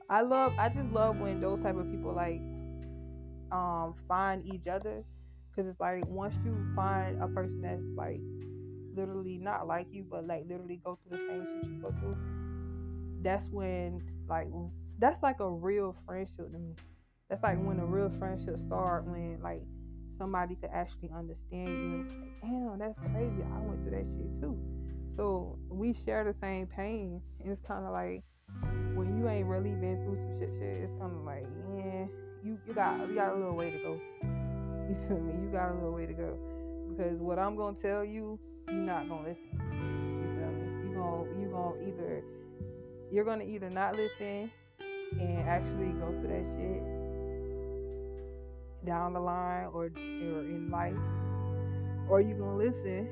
I 0.09 0.21
love 0.21 0.53
I 0.57 0.69
just 0.69 0.89
love 0.91 1.17
when 1.17 1.41
those 1.41 1.59
type 1.59 1.75
of 1.75 1.91
people 1.91 2.13
like 2.13 2.39
um 3.51 3.95
find 4.07 4.45
each 4.45 4.67
other. 4.67 5.03
Because 5.49 5.69
it's 5.69 5.79
like 5.79 6.05
once 6.07 6.35
you 6.45 6.55
find 6.75 7.21
a 7.21 7.27
person 7.27 7.61
that's 7.61 7.81
like 7.95 8.19
literally 8.95 9.37
not 9.37 9.67
like 9.67 9.87
you 9.91 10.03
but 10.09 10.25
like 10.25 10.43
literally 10.47 10.79
go 10.83 10.97
through 11.07 11.17
the 11.17 11.23
same 11.27 11.45
shit 11.45 11.69
you 11.69 11.79
go 11.81 11.93
through 11.99 12.17
that's 13.21 13.45
when 13.51 14.01
like 14.27 14.47
that's 14.99 15.21
like 15.21 15.39
a 15.39 15.49
real 15.49 15.95
friendship 16.05 16.51
to 16.51 16.57
me. 16.57 16.73
That's 17.29 17.43
like 17.43 17.57
when 17.57 17.79
a 17.79 17.85
real 17.85 18.11
friendship 18.17 18.57
start 18.67 19.05
when 19.05 19.39
like 19.43 19.61
somebody 20.17 20.55
could 20.55 20.69
actually 20.73 21.11
understand 21.15 21.67
you. 21.67 22.05
Like, 22.07 22.41
damn 22.41 22.79
that's 22.79 22.97
crazy. 23.13 23.43
I 23.43 23.59
went 23.59 23.83
through 23.83 23.91
that 23.91 24.05
shit 24.05 24.41
too. 24.41 24.57
So 25.15 25.57
we 25.69 25.93
share 26.05 26.23
the 26.23 26.35
same 26.39 26.67
pain. 26.67 27.21
And 27.41 27.51
it's 27.51 27.61
kind 27.67 27.85
of 27.85 27.91
like 27.91 28.23
when 28.95 29.17
you 29.17 29.27
ain't 29.29 29.45
really 29.45 29.71
been 29.71 30.01
through 30.03 30.15
some 30.15 30.39
shit 30.39 30.49
shit 30.57 30.89
it's 30.89 30.93
kind 30.99 31.13
of 31.13 31.23
like 31.23 31.45
yeah 31.75 32.05
you 32.43 32.57
you 32.67 32.73
got 32.73 33.07
you 33.07 33.15
got 33.15 33.33
a 33.33 33.35
little 33.35 33.55
way 33.55 33.71
to 33.71 33.77
go 33.79 33.99
you 34.89 34.95
feel 35.07 35.19
me 35.19 35.33
you 35.43 35.49
got 35.51 35.71
a 35.71 35.73
little 35.73 35.93
way 35.93 36.05
to 36.05 36.13
go 36.13 36.37
because 36.89 37.17
what 37.19 37.39
i'm 37.39 37.55
gonna 37.55 37.77
tell 37.81 38.03
you 38.03 38.39
you're 38.67 38.75
not 38.75 39.07
gonna 39.09 39.27
listen 39.27 39.49
you 39.53 40.27
feel 40.35 40.51
me 40.51 40.89
you 40.89 40.95
gonna 40.95 41.39
you 41.39 41.47
gonna 41.49 41.87
either 41.87 42.23
you're 43.11 43.25
gonna 43.25 43.43
either 43.43 43.69
not 43.69 43.95
listen 43.95 44.51
and 45.19 45.39
actually 45.47 45.91
go 45.99 46.11
through 46.19 46.27
that 46.27 46.45
shit 46.55 46.97
down 48.87 49.13
the 49.13 49.19
line 49.19 49.65
or, 49.73 49.85
or 49.85 49.89
in 49.89 50.69
life, 50.71 50.95
or 52.09 52.21
you 52.21 52.35
gonna 52.35 52.57
listen 52.57 53.09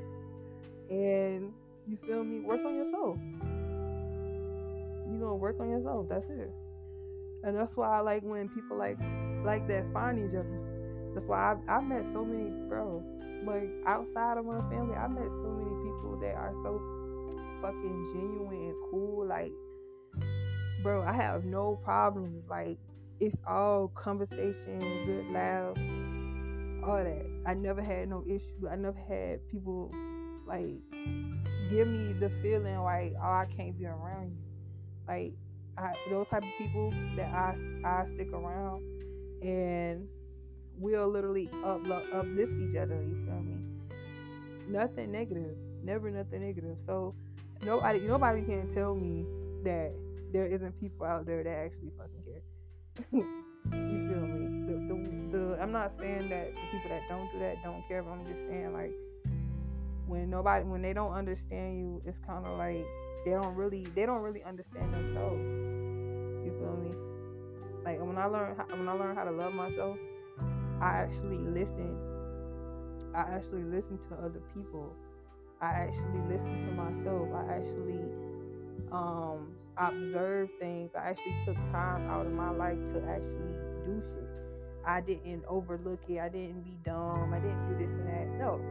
and 0.90 1.52
you 1.88 1.98
feel 2.08 2.24
me, 2.24 2.40
work 2.40 2.62
on 2.66 2.76
yourself. 2.76 3.18
You 5.12 5.20
gonna 5.20 5.36
work 5.36 5.60
on 5.60 5.70
yourself. 5.70 6.08
That's 6.10 6.26
it. 6.30 6.52
And 7.46 7.56
that's 7.56 7.76
why 7.76 7.98
I 7.98 8.02
like 8.02 8.24
when 8.24 8.50
people 8.50 8.78
like 8.78 8.98
like 9.46 9.68
that 9.68 9.86
find 9.94 10.18
each 10.18 10.36
other. 10.36 10.60
That's 11.14 11.28
why 11.28 11.52
I've, 11.52 11.58
I've 11.70 11.84
met 11.84 12.04
so 12.12 12.26
many, 12.26 12.50
bro. 12.68 13.04
Like 13.46 13.70
outside 13.86 14.40
of 14.40 14.46
my 14.46 14.60
family, 14.70 14.96
I 14.96 15.08
met 15.08 15.30
so 15.30 15.50
many 15.54 15.70
people 15.86 16.18
that 16.22 16.34
are 16.34 16.54
so 16.64 16.82
fucking 17.62 18.10
genuine 18.14 18.70
and 18.70 18.76
cool. 18.90 19.28
Like, 19.28 19.52
bro, 20.82 21.04
I 21.04 21.14
have 21.14 21.46
no 21.46 21.80
problems. 21.84 22.44
Like, 22.50 22.80
it's 23.20 23.38
all 23.48 23.90
conversation, 23.90 24.80
good 25.06 25.32
laugh, 25.32 25.78
all 26.84 27.04
that. 27.04 27.26
I 27.46 27.54
never 27.54 27.84
had 27.84 28.10
no 28.10 28.24
issue. 28.28 28.68
I 28.70 28.76
never 28.76 28.98
had 29.08 29.48
people 29.52 29.92
like 30.48 30.74
give 31.70 31.88
me 31.88 32.14
the 32.14 32.32
feeling 32.42 32.80
like, 32.80 33.14
oh, 33.22 33.24
I 33.24 33.46
can't 33.56 33.78
be 33.78 33.86
around 33.86 34.32
you. 34.32 34.38
Like, 35.08 35.34
I, 35.78 35.94
those 36.10 36.28
type 36.30 36.44
of 36.44 36.50
people 36.58 36.94
that 37.18 37.34
I 37.34 37.56
I 37.86 38.06
stick 38.16 38.32
around 38.32 38.84
and 39.42 40.08
we'll 40.78 41.08
literally 41.08 41.50
up, 41.64 41.82
uplift 42.14 42.54
each 42.68 42.76
other. 42.76 42.96
You 42.96 43.26
feel 43.26 43.42
me? 43.42 43.58
Nothing 44.68 45.12
negative. 45.12 45.56
Never 45.84 46.10
nothing 46.10 46.42
negative. 46.42 46.78
So 46.86 47.14
nobody 47.64 48.00
nobody 48.00 48.42
can 48.42 48.74
tell 48.74 48.96
me 48.96 49.26
that 49.64 49.92
there 50.32 50.48
isn't 50.48 50.80
people 50.80 51.06
out 51.06 51.26
there 51.26 51.44
that 51.44 51.50
actually 51.50 51.92
fucking 51.98 52.24
care. 52.26 52.42
you 53.12 54.08
feel 54.10 54.28
me? 54.28 54.66
The, 54.66 54.74
the, 54.94 55.38
the, 55.38 55.62
I'm 55.62 55.72
not 55.72 55.92
saying 56.00 56.30
that 56.30 56.54
the 56.56 56.62
people 56.72 56.90
that 56.90 57.02
don't 57.10 57.32
do 57.32 57.40
that 57.40 57.64
don't 57.64 57.88
care, 57.88 58.02
but 58.02 58.12
I'm 58.12 58.26
just 58.26 58.48
saying 58.50 58.74
like 58.74 58.92
when 60.08 60.30
nobody 60.30 60.66
when 60.66 60.82
they 60.82 60.94
don't 60.94 61.14
understand 61.14 61.78
you, 61.78 62.02
it's 62.06 62.18
kind 62.26 62.46
of 62.46 62.58
like 62.58 62.86
they 63.26 63.32
don't 63.32 63.56
really 63.56 63.86
they 63.96 64.06
don't 64.06 64.22
really 64.22 64.44
understand 64.44 64.94
themselves. 64.94 65.42
You 66.46 66.54
feel 66.62 66.78
me? 66.78 66.94
Like 67.84 68.00
when 68.00 68.18
I 68.18 68.26
learn 68.26 68.56
when 68.70 68.88
I 68.88 68.94
learn 68.94 69.16
how 69.16 69.24
to 69.24 69.32
love 69.32 69.54
myself, 69.54 69.98
I 70.82 71.02
actually 71.02 71.38
listen. 71.38 71.98
I 73.16 73.22
actually 73.22 73.64
listen 73.64 73.98
to 74.10 74.16
other 74.16 74.42
people. 74.54 74.94
I 75.62 75.68
actually 75.68 76.22
listen 76.30 76.68
to 76.68 76.72
myself. 76.72 77.28
I 77.34 77.54
actually 77.58 78.06
um 78.92 79.56
observe 79.78 80.50
things. 80.60 80.92
I 80.96 81.10
actually 81.10 81.36
took 81.46 81.56
time 81.72 82.10
out 82.10 82.28
of 82.28 82.32
my 82.32 82.52
life 82.52 82.78
to 82.94 83.02
actually 83.10 83.58
do 83.86 84.02
shit. 84.02 84.30
I 84.86 85.02
didn't 85.02 85.44
overlook 85.50 86.00
it. 86.08 86.20
I 86.20 86.30
didn't 86.30 86.62
be 86.62 86.78
dumb. 86.86 87.34
I 87.34 87.40
didn't 87.40 87.70
do 87.70 87.86
this 87.86 87.90
and 87.90 88.08
that. 88.08 88.28
No. 88.38 88.62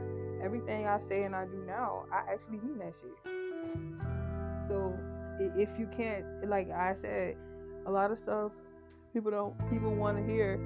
Everything 0.45 0.87
I 0.87 1.01
say 1.09 1.25
and 1.25 1.35
I 1.35 1.47
do 1.47 1.65
now, 1.67 2.05
I 2.13 2.33
actually 2.33 2.59
mean 2.59 2.79
that 2.79 2.93
shit. 3.01 4.24
So 4.69 4.99
if 5.39 5.69
you 5.79 5.89
can't, 5.97 6.25
like 6.49 6.71
I 6.71 6.95
said, 7.01 7.37
a 7.87 7.91
lot 7.91 8.11
of 8.11 8.19
stuff 8.19 8.53
people 9.15 9.31
don't 9.31 9.71
people 9.71 9.95
want 9.95 10.19
to 10.19 10.25
hear. 10.33 10.59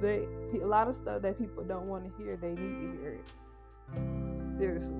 They 0.00 0.26
a 0.60 0.66
lot 0.66 0.88
of 0.88 0.96
stuff 1.02 1.22
that 1.22 1.38
people 1.38 1.62
don't 1.62 1.86
want 1.86 2.04
to 2.04 2.22
hear. 2.22 2.36
They 2.36 2.50
need 2.50 2.56
to 2.56 2.98
hear 3.00 3.20
it. 3.20 4.58
Seriously. 4.58 4.90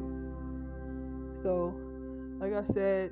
So, 1.42 1.74
like 2.38 2.52
I 2.52 2.64
said, 2.72 3.10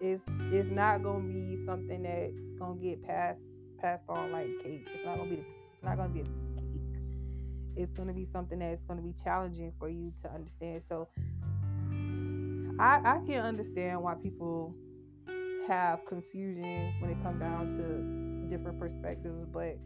it's 0.00 0.22
it's 0.52 0.70
not 0.70 1.02
gonna 1.02 1.24
be 1.24 1.64
something 1.64 2.02
that's 2.02 2.58
gonna 2.58 2.80
get 2.80 3.02
passed 3.06 3.40
passed 3.80 4.04
on 4.08 4.32
like 4.32 4.48
cake. 4.62 4.86
It's 4.94 5.04
not 5.06 5.16
gonna 5.18 5.30
be 5.30 5.36
it's 5.36 5.84
not 5.84 5.96
gonna 5.96 6.10
be 6.10 6.20
a 6.20 6.24
cake. 6.24 6.32
It's 7.76 7.92
gonna 7.92 8.12
be 8.12 8.26
something 8.32 8.58
that's 8.58 8.82
gonna 8.88 9.02
be 9.02 9.14
challenging 9.22 9.72
for 9.78 9.88
you 9.88 10.12
to 10.22 10.32
understand. 10.32 10.82
So 10.88 11.08
I 12.78 13.00
I 13.04 13.18
can 13.26 13.40
understand 13.40 14.02
why 14.02 14.14
people 14.14 14.74
have 15.68 16.04
confusion 16.06 16.94
when 17.00 17.10
it 17.10 17.22
comes 17.22 17.40
down 17.40 17.76
to 17.78 18.56
different 18.56 18.78
perspectives, 18.78 19.46
but 19.52 19.76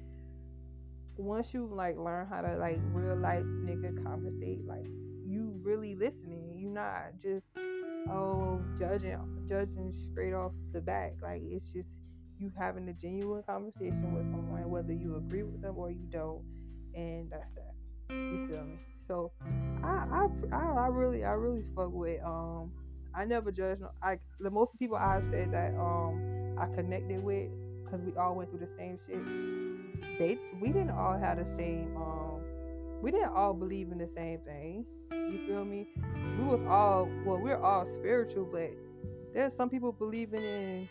once 1.16 1.52
you 1.52 1.66
like 1.72 1.96
learn 1.96 2.26
how 2.26 2.40
to 2.40 2.56
like 2.56 2.78
real 2.92 3.16
life 3.16 3.44
nigga 3.44 4.02
conversate, 4.04 4.66
like 4.66 4.86
you 5.26 5.60
really 5.62 5.94
listening. 5.94 6.56
You're 6.58 6.72
not 6.72 7.18
just 7.22 7.44
oh 8.10 8.60
judging 8.78 9.16
judging 9.48 9.94
straight 10.10 10.32
off 10.32 10.52
the 10.72 10.80
back. 10.80 11.12
Like 11.22 11.42
it's 11.44 11.72
just 11.72 11.88
you 12.38 12.50
having 12.58 12.88
a 12.88 12.92
genuine 12.94 13.42
conversation 13.42 14.12
with 14.14 14.24
someone, 14.30 14.68
whether 14.70 14.92
you 14.92 15.16
agree 15.16 15.42
with 15.42 15.60
them 15.62 15.76
or 15.76 15.90
you 15.90 16.06
don't, 16.10 16.42
and 16.94 17.30
that's 17.30 17.54
that. 17.54 17.74
You 18.14 18.48
feel 18.48 18.64
me? 18.64 18.78
So 19.06 19.32
I 19.84 20.06
I 20.10 20.26
I, 20.52 20.72
I 20.84 20.86
really 20.88 21.24
I 21.24 21.32
really 21.32 21.64
fuck 21.74 21.92
with 21.92 22.22
um 22.24 22.72
I 23.14 23.24
never 23.24 23.50
judge. 23.50 23.78
I 24.02 24.18
the 24.38 24.50
most 24.50 24.78
people 24.78 24.96
I've 24.96 25.24
said 25.30 25.52
that 25.52 25.74
um 25.78 26.56
I 26.58 26.66
connected 26.74 27.22
with 27.22 27.48
because 27.84 28.00
we 28.04 28.16
all 28.16 28.34
went 28.34 28.50
through 28.50 28.60
the 28.60 28.76
same 28.78 28.98
shit. 29.06 30.18
They 30.18 30.38
we 30.60 30.68
didn't 30.68 30.90
all 30.90 31.18
have 31.18 31.38
the 31.38 31.56
same 31.56 31.96
um 31.96 32.40
we 33.02 33.10
didn't 33.10 33.32
all 33.34 33.54
believe 33.54 33.90
in 33.92 33.98
the 33.98 34.08
same 34.14 34.40
thing. 34.40 34.84
You 35.10 35.46
feel 35.46 35.64
me? 35.64 35.86
We 36.38 36.44
was 36.44 36.60
all 36.68 37.08
well, 37.24 37.38
we're 37.38 37.60
all 37.60 37.86
spiritual, 37.98 38.48
but 38.50 38.70
there's 39.32 39.54
some 39.56 39.70
people 39.70 39.92
believing 39.92 40.42
in 40.42 40.88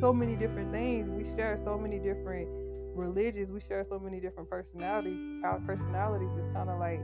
so 0.00 0.12
many 0.12 0.36
different 0.36 0.72
things. 0.72 1.08
We 1.10 1.24
share 1.36 1.58
so 1.64 1.78
many 1.78 1.98
different 1.98 2.48
religions. 2.96 3.50
We 3.50 3.60
share 3.60 3.84
so 3.88 3.98
many 3.98 4.20
different 4.20 4.48
personalities. 4.50 5.42
Our 5.44 5.60
personalities 5.60 6.30
is 6.38 6.52
kind 6.52 6.70
of 6.70 6.78
like, 6.78 7.00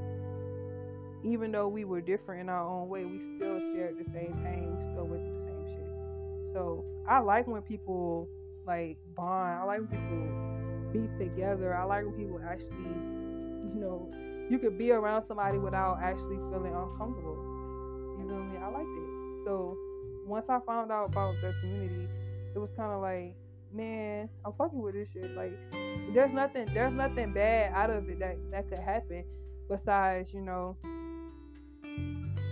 even 1.26 1.50
though 1.52 1.68
we 1.68 1.84
were 1.84 2.00
different 2.00 2.40
in 2.40 2.48
our 2.48 2.66
own 2.66 2.88
way, 2.88 3.04
we 3.04 3.18
still 3.36 3.58
shared 3.74 3.96
the 3.98 4.04
same 4.12 4.38
pain. 4.44 4.76
We 4.76 4.92
still 4.92 5.06
went 5.06 5.22
through 5.22 5.40
the 5.40 5.46
same 5.46 5.66
shit. 5.74 6.52
So 6.52 6.84
I 7.08 7.18
like 7.18 7.46
when 7.46 7.62
people 7.62 8.28
like 8.66 8.96
bond. 9.14 9.60
I 9.60 9.64
like 9.64 9.80
when 9.80 9.88
people 9.88 11.08
be 11.08 11.24
together. 11.24 11.74
I 11.74 11.84
like 11.84 12.04
when 12.04 12.14
people 12.14 12.40
actually, 12.48 12.70
you 12.70 13.80
know, 13.80 14.10
you 14.48 14.58
could 14.58 14.78
be 14.78 14.92
around 14.92 15.24
somebody 15.26 15.58
without 15.58 15.98
actually 16.02 16.36
feeling 16.50 16.74
uncomfortable. 16.74 17.36
You 18.18 18.24
know 18.26 18.34
what 18.34 18.42
I 18.42 18.52
mean? 18.52 18.62
I 18.62 18.68
liked 18.68 18.88
it. 18.88 19.44
So 19.44 19.76
once 20.26 20.46
I 20.48 20.60
found 20.66 20.92
out 20.92 21.06
about 21.06 21.34
the 21.40 21.54
community, 21.60 22.08
it 22.54 22.58
was 22.58 22.70
kind 22.76 22.92
of 22.92 23.00
like, 23.00 23.34
man, 23.72 24.28
I'm 24.44 24.52
fucking 24.56 24.80
with 24.80 24.94
this 24.94 25.10
shit. 25.12 25.36
Like, 25.36 25.52
there's 26.14 26.32
nothing, 26.32 26.68
there's 26.72 26.92
nothing 26.92 27.32
bad 27.32 27.72
out 27.74 27.90
of 27.90 28.08
it 28.08 28.18
that 28.20 28.36
that 28.50 28.68
could 28.68 28.78
happen, 28.78 29.24
besides 29.68 30.32
you 30.32 30.40
know, 30.40 30.76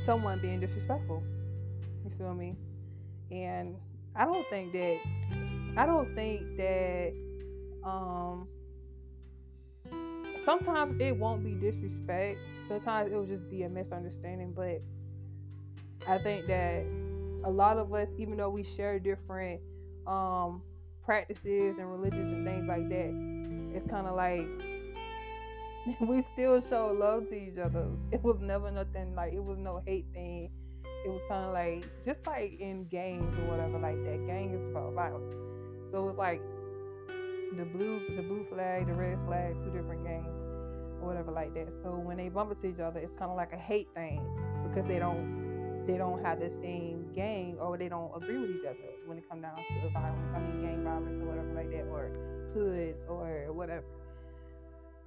someone 0.04 0.40
being 0.40 0.60
disrespectful. 0.60 1.22
You 2.04 2.10
feel 2.18 2.34
me? 2.34 2.56
And 3.30 3.76
I 4.14 4.24
don't 4.24 4.46
think 4.48 4.72
that, 4.72 4.98
I 5.76 5.86
don't 5.86 6.14
think 6.14 6.56
that, 6.56 7.12
um, 7.84 8.48
sometimes 10.44 11.00
it 11.00 11.16
won't 11.16 11.44
be 11.44 11.52
disrespect. 11.54 12.38
Sometimes 12.68 13.12
it 13.12 13.14
will 13.14 13.26
just 13.26 13.48
be 13.50 13.62
a 13.62 13.68
misunderstanding. 13.68 14.52
But 14.54 14.82
I 16.06 16.18
think 16.18 16.46
that 16.46 16.84
a 17.44 17.50
lot 17.50 17.78
of 17.78 17.92
us, 17.92 18.08
even 18.18 18.36
though 18.36 18.50
we 18.50 18.64
share 18.64 18.98
different 18.98 19.60
um, 20.06 20.62
practices 21.04 21.76
and 21.78 21.90
religions 21.90 22.32
and 22.32 22.46
things 22.46 22.66
like 22.68 22.88
that, 22.88 23.76
it's 23.76 23.90
kind 23.90 24.06
of 24.06 24.14
like 24.16 24.46
we 26.00 26.24
still 26.32 26.62
show 26.62 26.96
love 26.98 27.28
to 27.28 27.34
each 27.34 27.58
other. 27.58 27.86
It 28.10 28.22
was 28.22 28.38
never 28.40 28.70
nothing 28.70 29.14
like 29.14 29.32
it 29.32 29.42
was 29.44 29.58
no 29.58 29.82
hate 29.86 30.06
thing. 30.14 30.50
It 31.04 31.08
was 31.10 31.20
kind 31.28 31.44
of 31.44 31.52
like 31.52 31.84
just 32.06 32.26
like 32.26 32.58
in 32.58 32.86
games 32.90 33.36
or 33.40 33.50
whatever 33.50 33.78
like 33.78 34.00
that. 34.04 34.26
Gang 34.26 34.54
is 34.54 34.70
about 34.70 34.94
violence, 34.94 35.34
so 35.90 36.08
it's 36.08 36.18
like 36.18 36.40
the 37.56 37.64
blue 37.64 38.00
the 38.16 38.22
blue 38.22 38.46
flag, 38.48 38.86
the 38.86 38.94
red 38.94 39.18
flag, 39.26 39.54
two 39.62 39.70
different 39.76 40.04
gangs 40.04 40.32
or 41.02 41.08
whatever 41.08 41.30
like 41.30 41.52
that. 41.52 41.68
So 41.82 41.90
when 41.90 42.16
they 42.16 42.30
bump 42.30 42.52
into 42.52 42.74
each 42.74 42.80
other, 42.80 43.00
it's 43.00 43.12
kind 43.18 43.30
of 43.30 43.36
like 43.36 43.52
a 43.52 43.60
hate 43.60 43.88
thing 43.94 44.24
because 44.66 44.88
they 44.88 44.98
don't 44.98 45.84
they 45.86 45.98
don't 45.98 46.24
have 46.24 46.40
the 46.40 46.50
same 46.62 47.12
gang 47.14 47.58
or 47.60 47.76
they 47.76 47.90
don't 47.90 48.10
agree 48.16 48.38
with 48.38 48.50
each 48.56 48.64
other 48.64 48.88
when 49.04 49.18
it 49.18 49.28
comes 49.28 49.42
down 49.42 49.56
to 49.56 49.88
violence. 49.92 50.32
I 50.34 50.38
mean, 50.40 50.64
gang 50.64 50.82
violence 50.82 51.20
or 51.20 51.28
whatever 51.28 51.52
like 51.52 51.70
that, 51.76 51.84
or 51.92 52.08
hoods 52.54 52.96
or 53.06 53.52
whatever. 53.52 53.84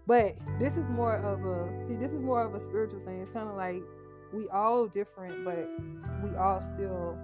But 0.07 0.35
this 0.59 0.73
is 0.77 0.85
more 0.89 1.17
of 1.17 1.45
a 1.45 1.87
see. 1.87 1.95
This 1.95 2.11
is 2.11 2.21
more 2.21 2.41
of 2.41 2.55
a 2.55 2.61
spiritual 2.69 3.01
thing. 3.05 3.21
It's 3.21 3.31
kind 3.33 3.49
of 3.49 3.55
like 3.55 3.83
we 4.33 4.47
all 4.49 4.87
different, 4.87 5.43
but 5.43 5.67
we 6.23 6.35
all 6.37 6.63
still 6.75 7.17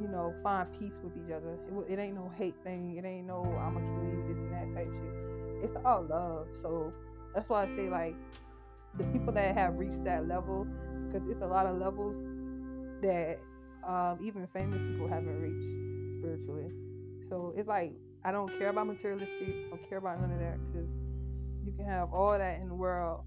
you 0.00 0.08
know, 0.08 0.34
find 0.42 0.68
peace 0.78 0.94
with 1.02 1.12
each 1.16 1.32
other. 1.32 1.58
It, 1.88 1.92
it 1.92 1.98
ain't 1.98 2.14
no 2.14 2.30
hate 2.36 2.54
thing. 2.64 2.96
It 2.96 3.04
ain't 3.04 3.26
no 3.26 3.42
I'm 3.42 3.74
gonna 3.74 3.86
kill 3.86 4.04
you, 4.04 4.24
this 4.28 4.38
and 4.38 4.52
that 4.52 4.68
type 4.74 4.90
shit. 4.92 5.64
It's 5.64 5.76
all 5.84 6.06
love. 6.08 6.46
So 6.62 6.92
that's 7.34 7.48
why 7.48 7.64
I 7.64 7.76
say 7.76 7.88
like 7.88 8.14
the 8.96 9.04
people 9.04 9.32
that 9.34 9.54
have 9.56 9.74
reached 9.74 10.04
that 10.04 10.26
level, 10.28 10.66
because 11.06 11.28
it's 11.28 11.42
a 11.42 11.46
lot 11.46 11.66
of 11.66 11.78
levels 11.78 12.16
that 13.02 13.38
um, 13.86 14.18
even 14.22 14.46
famous 14.52 14.80
people 14.90 15.08
haven't 15.08 15.40
reached 15.40 16.20
spiritually. 16.20 16.70
So 17.28 17.54
it's 17.56 17.68
like 17.68 17.92
I 18.24 18.32
don't 18.32 18.50
care 18.58 18.68
about 18.68 18.86
materialistic. 18.86 19.66
I 19.66 19.70
don't 19.70 19.88
care 19.88 19.98
about 19.98 20.20
none 20.20 20.32
of 20.32 20.38
that 20.38 20.58
because 20.72 20.88
you 21.68 21.76
can 21.76 21.86
have 21.86 22.12
all 22.14 22.36
that 22.38 22.60
in 22.60 22.68
the 22.68 22.74
world 22.74 23.24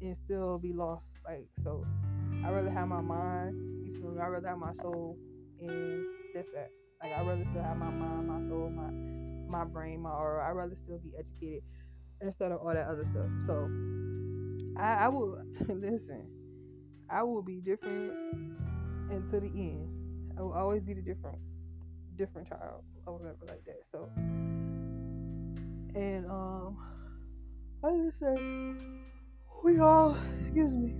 and 0.00 0.16
still 0.24 0.58
be 0.58 0.72
lost. 0.72 1.04
Like 1.24 1.46
so, 1.62 1.84
I 2.44 2.50
rather 2.50 2.70
have 2.70 2.88
my 2.88 3.00
mind. 3.00 3.54
You 3.84 4.00
feel 4.00 4.10
me? 4.12 4.20
I 4.20 4.26
rather 4.28 4.48
have 4.48 4.58
my 4.58 4.72
soul 4.80 5.16
and 5.60 6.04
that's 6.34 6.48
that. 6.54 6.70
Like 7.02 7.12
I 7.12 7.20
rather 7.20 7.44
still 7.50 7.62
have 7.62 7.76
my 7.76 7.90
mind, 7.90 8.28
my 8.28 8.48
soul, 8.48 8.70
my 8.70 9.58
my 9.58 9.64
brain, 9.64 10.00
my 10.00 10.10
aura. 10.10 10.46
I 10.46 10.52
rather 10.52 10.76
still 10.84 10.98
be 10.98 11.12
educated 11.18 11.62
instead 12.22 12.52
of 12.52 12.60
all 12.60 12.72
that 12.72 12.86
other 12.86 13.04
stuff. 13.04 13.26
So 13.46 13.68
I, 14.78 15.04
I 15.04 15.08
will 15.08 15.38
listen. 15.68 16.28
I 17.10 17.22
will 17.24 17.42
be 17.42 17.60
different 17.60 18.12
until 19.10 19.40
the 19.40 19.52
end. 19.54 20.32
I 20.38 20.42
will 20.42 20.54
always 20.54 20.82
be 20.82 20.94
the 20.94 21.02
different 21.02 21.38
different 22.16 22.48
child 22.48 22.82
or 23.06 23.18
whatever 23.18 23.44
like 23.48 23.64
that. 23.66 23.82
So 23.92 24.08
and 25.94 26.26
um 26.26 26.78
I 27.86 27.90
just 28.04 28.18
say 28.18 28.34
we 29.62 29.78
all 29.78 30.16
excuse 30.40 30.72
me. 30.72 30.92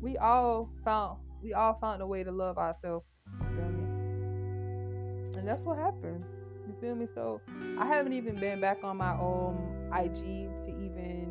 We 0.00 0.16
all 0.16 0.68
found 0.84 1.20
we 1.40 1.54
all 1.54 1.78
found 1.80 2.02
a 2.02 2.06
way 2.06 2.24
to 2.24 2.32
love 2.32 2.58
ourselves 2.58 3.06
You 3.40 3.46
feel 3.54 3.68
me? 3.68 5.38
And 5.38 5.46
that's 5.46 5.62
what 5.62 5.78
happened. 5.78 6.24
You 6.66 6.74
feel 6.80 6.96
me? 6.96 7.06
So 7.14 7.40
I 7.78 7.86
haven't 7.86 8.12
even 8.12 8.40
been 8.40 8.60
back 8.60 8.78
on 8.82 8.96
my 8.96 9.12
own 9.12 9.88
IG 9.94 10.16
to 10.16 10.68
even 10.68 11.30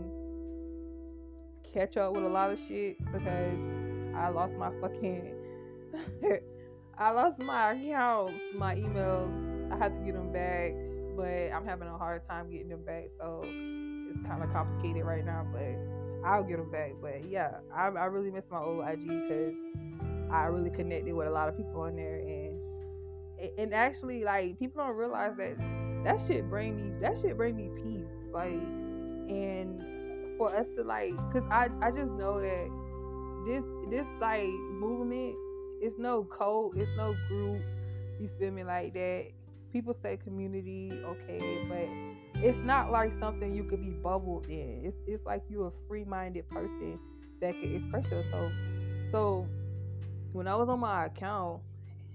catch 1.73 1.97
up 1.97 2.13
with 2.13 2.23
a 2.23 2.29
lot 2.29 2.49
of 2.49 2.57
shit 2.57 2.97
because 3.11 3.27
I 4.15 4.29
lost 4.29 4.53
my 4.53 4.71
fucking 4.79 5.33
I 6.97 7.11
lost 7.11 7.37
my 7.37 7.73
account, 7.73 8.33
my 8.55 8.75
emails. 8.75 9.73
I 9.73 9.77
had 9.77 9.93
to 9.93 10.05
get 10.05 10.13
them 10.13 10.31
back, 10.31 10.71
but 11.17 11.53
I'm 11.53 11.65
having 11.65 11.89
a 11.89 11.97
hard 11.97 12.25
time 12.29 12.49
getting 12.49 12.69
them 12.69 12.85
back. 12.85 13.09
So 13.19 13.43
kind 14.27 14.43
of 14.43 14.51
complicated 14.51 15.03
right 15.05 15.25
now, 15.25 15.45
but 15.51 15.77
I'll 16.25 16.43
get 16.43 16.57
them 16.57 16.71
back. 16.71 16.93
But 17.01 17.29
yeah, 17.29 17.57
I, 17.75 17.87
I 17.87 18.05
really 18.05 18.31
miss 18.31 18.45
my 18.49 18.59
old 18.59 18.87
IG 18.87 19.01
because 19.01 19.53
I 20.31 20.45
really 20.45 20.69
connected 20.69 21.13
with 21.13 21.27
a 21.27 21.31
lot 21.31 21.49
of 21.49 21.57
people 21.57 21.81
on 21.81 21.95
there, 21.95 22.19
and 22.19 22.59
and 23.57 23.73
actually, 23.73 24.23
like 24.23 24.57
people 24.59 24.83
don't 24.83 24.95
realize 24.95 25.33
that 25.37 25.57
that 26.05 26.21
shit 26.27 26.49
bring 26.49 26.75
me 26.75 26.99
that 27.01 27.17
shit 27.21 27.37
bring 27.37 27.55
me 27.55 27.69
peace, 27.75 28.07
like, 28.31 28.51
and 29.29 30.37
for 30.37 30.53
us 30.55 30.65
to 30.77 30.83
like, 30.83 31.15
cause 31.31 31.43
I 31.51 31.69
I 31.81 31.91
just 31.91 32.11
know 32.11 32.39
that 32.39 32.69
this 33.45 33.63
this 33.89 34.07
like 34.21 34.47
movement, 34.79 35.35
it's 35.81 35.97
no 35.97 36.23
code, 36.23 36.77
it's 36.77 36.89
no 36.95 37.15
group, 37.27 37.61
you 38.19 38.29
feel 38.39 38.51
me 38.51 38.63
like 38.63 38.93
that. 38.93 39.27
People 39.71 39.95
say 40.03 40.17
community, 40.23 40.91
okay, 41.03 41.65
but 41.67 42.22
it's 42.35 42.57
not 42.65 42.91
like 42.91 43.11
something 43.19 43.53
you 43.55 43.63
could 43.63 43.81
be 43.81 43.91
bubbled 43.91 44.45
in. 44.47 44.81
It's 44.83 44.97
it's 45.07 45.25
like 45.25 45.43
you're 45.49 45.67
a 45.67 45.87
free 45.87 46.03
minded 46.03 46.49
person 46.49 46.99
that 47.41 47.53
can 47.59 47.75
express 47.75 48.05
yourself. 48.11 48.51
So 49.11 49.47
when 50.31 50.47
I 50.47 50.55
was 50.55 50.69
on 50.69 50.79
my 50.79 51.05
account, 51.05 51.61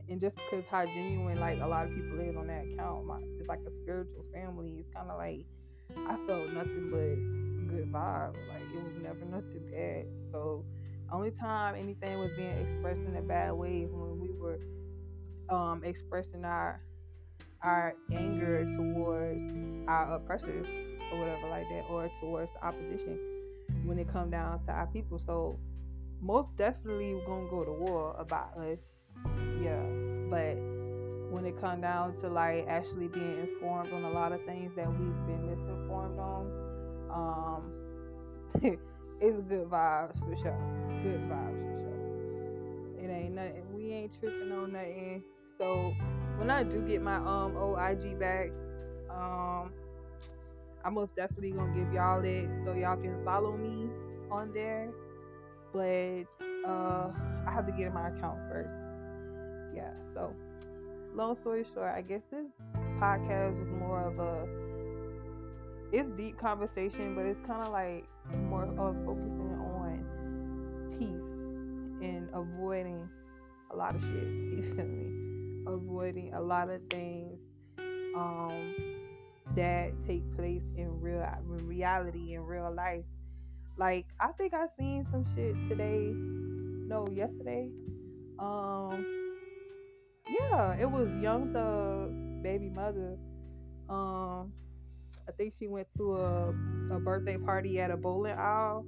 and 0.09 0.20
just 0.20 0.37
because 0.37 0.64
how 0.70 0.87
genuine 0.87 1.38
like 1.38 1.61
a 1.61 1.66
lot 1.66 1.87
of 1.87 1.94
people 1.94 2.18
is 2.20 2.37
on 2.37 2.46
that 2.48 2.64
account, 2.72 3.07
my 3.07 3.18
it's 3.38 3.48
like 3.48 3.61
a 3.66 3.70
spiritual 3.83 4.24
family. 4.33 4.76
It's 4.81 4.88
kind 4.94 5.11
of 5.11 5.18
like 5.18 5.44
I 5.96 6.16
felt 6.26 6.52
nothing 6.52 6.88
but 6.90 7.70
good 7.74 7.92
vibe. 7.92 8.35
Like 8.48 8.62
it 8.74 8.83
was 8.83 8.94
never 9.02 9.24
nothing 9.24 9.70
bad. 9.70 10.07
So 10.33 10.64
only 11.12 11.31
time 11.33 11.74
anything 11.74 12.18
was 12.18 12.31
being 12.37 12.50
expressed 12.50 13.00
in 13.07 13.16
a 13.16 13.22
bad 13.22 13.52
way 13.52 13.83
is 13.83 13.90
when 13.92 14.20
we 14.20 14.31
were 14.40 14.61
um, 15.48 15.83
expressing 15.85 16.44
our 16.44 16.81
our 17.62 17.94
anger 18.12 18.64
towards 18.71 19.53
our 19.88 20.14
oppressors 20.14 20.66
or 21.12 21.18
whatever 21.18 21.49
like 21.49 21.68
that, 21.71 21.85
or 21.90 22.11
towards 22.21 22.51
the 22.55 22.66
opposition 22.66 23.18
when 23.85 23.99
it 23.99 24.11
come 24.12 24.31
down 24.31 24.64
to 24.66 24.73
our 24.73 24.87
people. 24.88 25.18
So 25.18 25.59
most 26.21 26.57
definitely 26.57 27.14
we're 27.14 27.27
gonna 27.27 27.49
go 27.51 27.64
to 27.64 27.73
war 27.73 28.14
about 28.18 28.57
us. 28.59 28.79
Yeah. 29.62 29.83
But 30.31 30.57
when 31.33 31.44
it 31.44 31.61
come 31.61 31.81
down 31.81 32.18
to 32.21 32.29
like 32.29 32.66
actually 32.68 33.09
being 33.09 33.38
informed 33.38 33.92
on 33.92 34.05
a 34.05 34.11
lot 34.11 34.33
of 34.33 34.44
things 34.44 34.73
that 34.77 34.88
we've 34.88 35.27
been 35.27 35.47
misinformed 35.47 36.18
on, 36.18 36.51
um 37.11 37.73
it's 39.21 39.40
good 39.49 39.68
vibes 39.68 40.18
for 40.18 40.37
sure. 40.42 41.03
Good 41.03 41.21
vibes 41.29 41.59
for 41.59 41.79
sure. 41.83 43.05
It 43.05 43.11
ain't 43.11 43.35
nothing 43.35 43.64
we 43.75 43.92
ain't 43.92 44.12
tripping 44.21 44.53
on 44.53 44.73
nothing. 44.73 45.23
So 45.59 45.94
when 46.38 46.51
I 46.51 46.62
do 46.62 46.81
get 46.83 47.03
my 47.03 47.16
um 47.16 47.57
old 47.57 47.79
IG 47.79 48.18
back, 48.18 48.51
um 49.11 49.72
I'm 50.85 50.94
most 50.94 51.14
definitely 51.16 51.51
gonna 51.51 51.74
give 51.74 51.92
y'all 51.92 52.24
it 52.24 52.48
so 52.64 52.72
y'all 52.74 52.96
can 52.96 53.22
follow 53.24 53.57
me 53.57 53.88
on 54.31 54.53
there 54.53 54.90
but 55.72 56.24
uh, 56.66 57.11
I 57.46 57.53
have 57.53 57.66
to 57.66 57.72
get 57.72 57.88
in 57.88 57.94
my 57.94 58.09
account 58.09 58.38
first. 58.51 58.70
Yeah, 59.74 59.90
so 60.14 60.35
long 61.14 61.37
story 61.40 61.64
short, 61.74 61.94
I 61.94 62.03
guess 62.03 62.22
this 62.31 62.46
podcast 63.01 63.59
was 63.59 63.68
more 63.79 64.01
of 64.03 64.18
a 64.18 64.48
it's 65.90 66.09
deep 66.18 66.38
conversation, 66.38 67.14
but 67.14 67.24
it's 67.24 67.40
kind 67.46 67.66
of 67.66 67.72
like 67.72 68.07
more 68.48 68.64
of 68.64 68.96
focusing 69.07 69.59
on 69.59 70.96
peace 70.98 72.07
and 72.07 72.29
avoiding 72.35 73.09
a 73.72 73.77
lot 73.77 73.94
of 73.94 74.01
shit. 74.01 74.09
You 74.59 74.74
feel 74.74 74.85
me? 74.85 75.28
Avoiding 75.68 76.33
a 76.35 76.40
lot 76.40 76.70
of 76.70 76.81
things 76.90 77.38
um, 78.16 78.74
that 79.54 79.92
take 80.07 80.22
place 80.35 80.62
in 80.76 81.00
real 81.00 81.22
in 81.59 81.66
reality 81.66 82.35
in 82.35 82.42
real 82.42 82.74
life 82.74 83.04
like 83.78 84.07
I 84.20 84.33
think 84.33 84.52
I 84.54 84.66
seen 84.78 85.07
some 85.11 85.24
shit 85.35 85.54
today. 85.68 86.11
No, 86.12 87.09
yesterday. 87.12 87.70
Um 88.38 89.35
yeah, 90.28 90.76
it 90.78 90.90
was 90.90 91.09
Young 91.22 91.52
Thug 91.52 92.42
baby 92.42 92.70
mother. 92.70 93.16
Um 93.88 94.52
I 95.28 95.33
think 95.37 95.54
she 95.59 95.68
went 95.68 95.87
to 95.96 96.16
a, 96.16 96.48
a 96.92 96.98
birthday 96.98 97.37
party 97.37 97.81
at 97.81 97.90
a 97.90 97.96
bowling 97.96 98.33
alley 98.33 98.85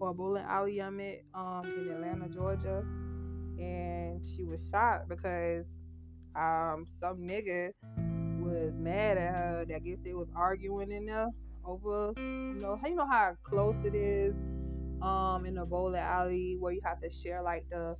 or 0.00 0.10
a 0.10 0.14
bowling 0.14 0.44
alley 0.46 0.82
I 0.82 0.90
met 0.90 1.24
um 1.34 1.64
in 1.64 1.90
Atlanta, 1.90 2.28
Georgia. 2.28 2.84
And 3.58 4.20
she 4.36 4.44
was 4.44 4.60
shot 4.70 5.08
because 5.08 5.64
um 6.36 6.86
some 7.00 7.18
nigga 7.18 7.70
was 8.40 8.72
mad 8.78 9.18
at 9.18 9.34
her. 9.34 9.64
I 9.74 9.78
guess 9.78 9.98
they 10.04 10.14
was 10.14 10.28
arguing 10.36 10.92
in 10.92 11.06
there 11.06 11.28
over, 11.64 12.12
you 12.16 12.60
know, 12.60 12.78
how 12.80 12.88
you 12.88 12.94
know 12.94 13.06
how 13.06 13.34
close 13.44 13.76
it 13.84 13.94
is 13.94 14.34
um 15.02 15.44
in 15.46 15.58
a 15.58 15.66
bowling 15.66 16.00
alley 16.00 16.56
where 16.58 16.72
you 16.72 16.80
have 16.84 17.00
to 17.00 17.10
share 17.10 17.42
like 17.42 17.64
the 17.70 17.96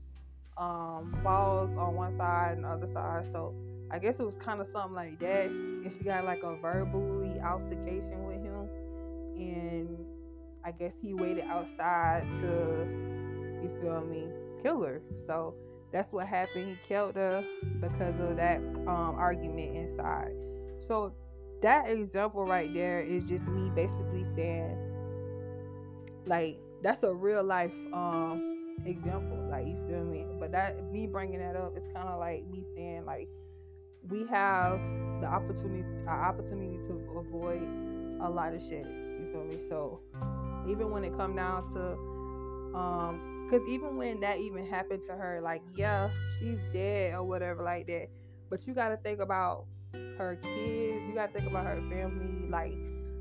um 0.57 1.15
balls 1.23 1.71
on 1.79 1.95
one 1.95 2.17
side 2.17 2.55
and 2.57 2.65
the 2.65 2.69
other 2.69 2.89
side. 2.93 3.27
So 3.33 3.55
I 3.91 3.99
guess 3.99 4.15
it 4.19 4.23
was 4.25 4.35
kind 4.37 4.61
of 4.61 4.67
something 4.73 4.95
like 4.95 5.19
that. 5.21 5.47
And 5.47 5.93
she 5.97 6.05
got 6.05 6.25
like 6.25 6.43
a 6.43 6.57
verbally 6.57 7.41
altercation 7.41 8.25
with 8.25 8.43
him, 8.43 8.69
and 9.37 9.89
I 10.65 10.73
guess 10.73 10.93
he 11.03 11.15
waited 11.15 11.45
outside 11.45 12.23
to, 12.41 12.87
you 13.63 13.71
feel 13.81 14.01
me, 14.01 14.27
kill 14.63 14.83
her. 14.83 15.01
So 15.27 15.55
that's 15.97 16.13
what 16.13 16.27
happened. 16.27 16.69
He 16.69 16.77
killed 16.87 17.15
her 17.15 17.43
because 17.81 18.21
of 18.21 18.37
that 18.37 18.59
um, 18.59 19.15
argument 19.17 19.77
inside. 19.77 20.33
So 20.87 21.15
that 21.63 21.89
example 21.89 22.45
right 22.45 22.73
there 22.75 23.01
is 23.01 23.25
just 23.25 23.45
me 23.47 23.71
basically 23.75 24.27
saying 24.37 24.77
like 26.27 26.59
that's 26.83 27.03
a 27.03 27.15
real 27.15 27.43
life 27.43 27.73
um 27.95 28.75
example 28.85 29.39
like 29.51 29.67
you 29.67 29.79
feel 29.89 30.05
me 30.05 30.27
but 30.39 30.53
that 30.53 30.85
me 30.93 31.07
bringing 31.07 31.39
that 31.39 31.57
up 31.57 31.75
is 31.79 31.83
kind 31.95 32.09
of 32.09 32.21
like 32.21 32.47
me 32.49 32.63
saying 32.77 33.07
like 33.07 33.27
we 34.11 34.27
have 34.27 34.79
the 35.23 35.27
opportunity 35.27 35.83
opportunity 36.07 36.77
to 36.89 36.93
avoid 37.17 37.67
a 38.21 38.29
lot 38.29 38.55
of 38.55 38.61
shit. 38.61 38.85
You 38.85 39.29
feel 39.33 39.45
me? 39.45 39.57
So 39.71 40.01
even 40.69 40.91
when 40.91 41.05
it 41.05 41.17
come 41.17 41.35
down 41.35 41.73
to 41.75 42.79
um 42.79 43.36
because 43.49 43.67
even 43.69 43.97
when 43.97 44.21
that 44.21 44.39
even 44.39 44.67
happened 44.67 45.03
to 45.07 45.13
her, 45.13 45.41
like, 45.41 45.63
yeah, 45.77 46.11
she's 46.39 46.59
dead 46.73 47.15
or 47.15 47.23
whatever 47.23 47.63
like 47.63 47.87
that. 47.87 48.09
But 48.51 48.67
you 48.67 48.75
got 48.75 48.89
to 48.89 48.97
think 48.97 49.21
about 49.21 49.67
her 49.93 50.37
kids. 50.43 51.09
You 51.09 51.15
got 51.15 51.33
to 51.33 51.39
think 51.39 51.51
about 51.51 51.65
her 51.65 51.81
family, 51.89 52.49
like 52.49 52.75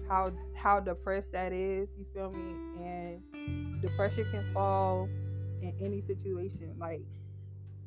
how 0.08 0.32
how 0.56 0.80
depressed 0.80 1.32
that 1.34 1.54
is. 1.54 1.90
You 1.98 2.06
feel 2.14 2.32
me? 2.32 2.84
And 2.84 3.82
depression 3.82 4.26
can 4.32 4.52
fall 4.54 5.08
in 5.62 5.74
any 5.80 6.02
situation. 6.02 6.76
Like, 6.80 7.06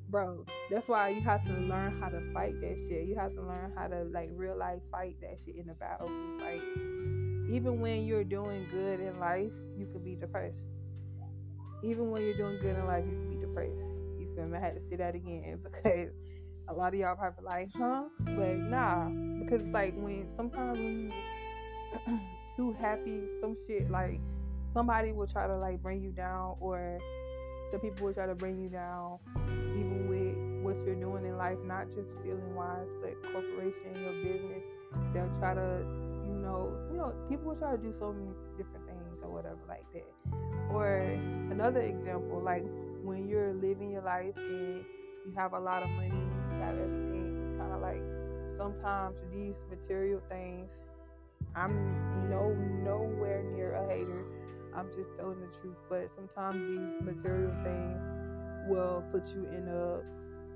bro, 0.09 0.44
that's 0.70 0.87
why 0.87 1.09
you 1.09 1.20
have 1.22 1.44
to 1.44 1.53
learn 1.53 2.01
how 2.01 2.09
to 2.09 2.33
fight 2.33 2.61
that 2.61 2.77
shit. 2.88 3.07
You 3.07 3.16
have 3.16 3.35
to 3.35 3.42
learn 3.42 3.72
how 3.77 3.88
to 3.88 4.05
like 4.12 4.31
real 4.35 4.57
life 4.57 4.81
fight 4.92 5.16
that 5.22 5.38
shit 5.44 5.57
in 5.57 5.66
the 5.66 5.74
battle. 5.74 6.09
Like, 6.40 6.62
even 7.53 7.81
when 7.81 8.05
you're 8.05 8.24
doing 8.24 8.66
good 8.70 9.01
in 9.01 9.18
life, 9.18 9.51
you 9.77 9.87
could 9.92 10.05
be 10.05 10.14
depressed 10.14 10.57
even 11.83 12.11
when 12.11 12.23
you're 12.23 12.37
doing 12.37 12.59
good 12.61 12.77
in 12.77 12.87
life, 12.87 13.05
you 13.05 13.12
can 13.12 13.31
be 13.31 13.47
depressed. 13.47 13.73
You 14.19 14.29
feel 14.35 14.47
me? 14.47 14.59
I 14.59 14.61
had 14.61 14.75
to 14.75 14.81
say 14.91 14.97
that 14.97 15.14
again 15.14 15.61
because 15.62 16.11
a 16.69 16.75
lot 16.75 16.93
of 16.93 17.01
y'all 17.01 17.17
probably 17.17 17.45
like, 17.45 17.69
huh? 17.77 18.05
But 18.21 18.57
nah, 18.59 19.09
because 19.41 19.67
like 19.73 19.95
when 19.97 20.27
sometimes 20.37 20.79
when 20.79 21.11
you 22.07 22.19
too 22.57 22.77
happy, 22.81 23.23
some 23.41 23.57
shit 23.67 23.91
like 23.91 24.21
somebody 24.75 25.12
will 25.12 25.27
try 25.27 25.47
to 25.47 25.57
like 25.57 25.83
bring 25.83 26.03
you 26.03 26.11
down, 26.11 26.57
or 26.61 26.99
some 27.71 27.81
people 27.81 28.07
will 28.07 28.14
try 28.14 28.27
to 28.27 28.35
bring 28.35 28.59
you 28.61 28.69
down, 28.69 29.19
even 29.75 30.09
with 30.09 30.64
what 30.64 30.77
you're 30.85 30.97
doing 30.97 31.25
in 31.25 31.37
life, 31.37 31.59
not 31.64 31.87
just 31.88 32.09
feeling 32.23 32.55
wise, 32.55 32.88
but 33.01 33.14
corporation, 33.33 33.95
your 33.95 34.12
business. 34.25 34.62
They'll 35.14 35.31
try 35.38 35.55
to, 35.55 35.85
you 36.27 36.35
know, 36.43 36.75
you 36.91 36.97
know, 36.97 37.12
people 37.29 37.53
will 37.53 37.57
try 37.57 37.73
to 37.73 37.79
do 37.79 37.95
so 37.99 38.12
many 38.12 38.33
different 38.57 38.88
or 39.22 39.31
whatever 39.31 39.59
like 39.68 39.85
that. 39.92 40.07
Or 40.72 40.98
another 41.50 41.81
example, 41.81 42.40
like 42.42 42.64
when 43.02 43.28
you're 43.28 43.54
living 43.54 43.90
your 43.92 44.02
life 44.02 44.37
and 44.37 44.85
you 45.26 45.33
have 45.37 45.52
a 45.52 45.61
lot 45.61 45.83
of 45.83 45.90
money, 45.90 46.09
you 46.09 46.61
have 46.61 46.74
everything, 46.74 47.50
it's 47.50 47.59
kind 47.59 47.72
of 47.72 47.81
like 47.81 48.02
sometimes 48.59 49.16
these 49.33 49.54
material 49.70 50.20
things, 50.28 50.68
I'm 51.54 52.28
no 52.28 52.52
nowhere 52.85 53.42
near 53.54 53.74
a 53.74 53.87
hater. 53.88 54.24
I'm 54.76 54.88
just 54.88 55.09
telling 55.16 55.40
the 55.40 55.48
truth. 55.61 55.76
But 55.88 56.11
sometimes 56.14 56.61
these 56.68 57.14
material 57.14 57.52
things 57.64 58.68
will 58.68 59.02
put 59.11 59.26
you 59.35 59.46
in 59.46 59.66
a 59.68 60.00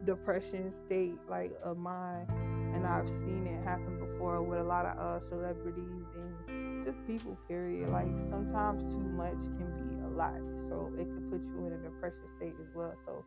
depression 0.05 0.73
state, 0.87 1.17
like 1.31 1.53
of 1.65 1.79
mind. 1.79 2.29
And 2.75 2.87
I've 2.87 3.09
seen 3.09 3.47
it 3.47 3.65
happen 3.65 3.99
before 3.99 4.43
with 4.43 4.61
a 4.61 4.65
lot 4.65 4.87
of 4.87 4.99
uh, 4.99 5.29
celebrities 5.29 6.07
and 6.15 6.32
just 6.85 6.99
people. 7.07 7.37
Period. 7.49 7.89
Like 7.91 8.11
sometimes 8.31 8.83
too 8.93 8.99
much 8.99 9.41
can 9.59 9.69
be 9.89 9.97
a 10.05 10.09
lot. 10.17 10.39
So 10.69 10.91
it 10.99 11.05
can 11.05 11.31
put 11.31 11.41
you 11.41 11.67
in 11.67 11.73
a 11.73 11.79
depression 11.79 12.25
state 12.37 12.55
as 12.61 12.69
well. 12.75 12.95
So 13.07 13.25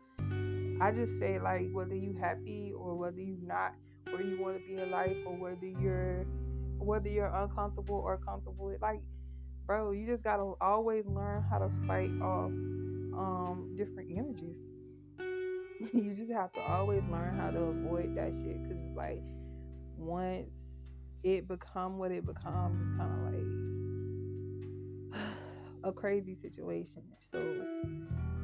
I 0.80 0.92
just 0.92 1.18
say 1.18 1.38
like 1.38 1.70
whether 1.72 1.94
you 1.94 2.16
happy 2.20 2.72
or 2.76 2.94
whether 2.94 3.20
you 3.20 3.38
not 3.42 3.72
where 4.04 4.22
you 4.22 4.40
want 4.40 4.58
to 4.58 4.66
be 4.66 4.80
in 4.80 4.90
life 4.90 5.16
or 5.26 5.34
whether 5.34 5.66
you're 5.66 6.24
whether 6.78 7.08
you're 7.08 7.34
uncomfortable 7.34 7.96
or 7.96 8.18
comfortable, 8.18 8.74
like 8.80 9.00
bro, 9.66 9.90
you 9.90 10.06
just 10.06 10.22
gotta 10.22 10.52
always 10.60 11.04
learn 11.06 11.44
how 11.50 11.58
to 11.58 11.70
fight 11.86 12.10
off 12.22 12.50
um 13.16 13.74
different 13.76 14.10
energies. 14.10 14.56
you 15.92 16.14
just 16.14 16.30
have 16.30 16.52
to 16.52 16.60
always 16.60 17.02
learn 17.10 17.36
how 17.38 17.50
to 17.50 17.58
avoid 17.58 18.16
that 18.16 18.32
shit 18.42 18.62
because 18.62 18.82
it's 18.82 18.96
like 18.96 19.20
once 19.96 20.48
it 21.26 21.48
become 21.48 21.98
what 21.98 22.12
it 22.12 22.24
becomes, 22.24 22.80
it's 22.80 22.96
kind 22.96 23.10
of 23.12 23.18
like 25.12 25.24
a 25.84 25.92
crazy 25.92 26.36
situation. 26.40 27.02
So 27.32 27.42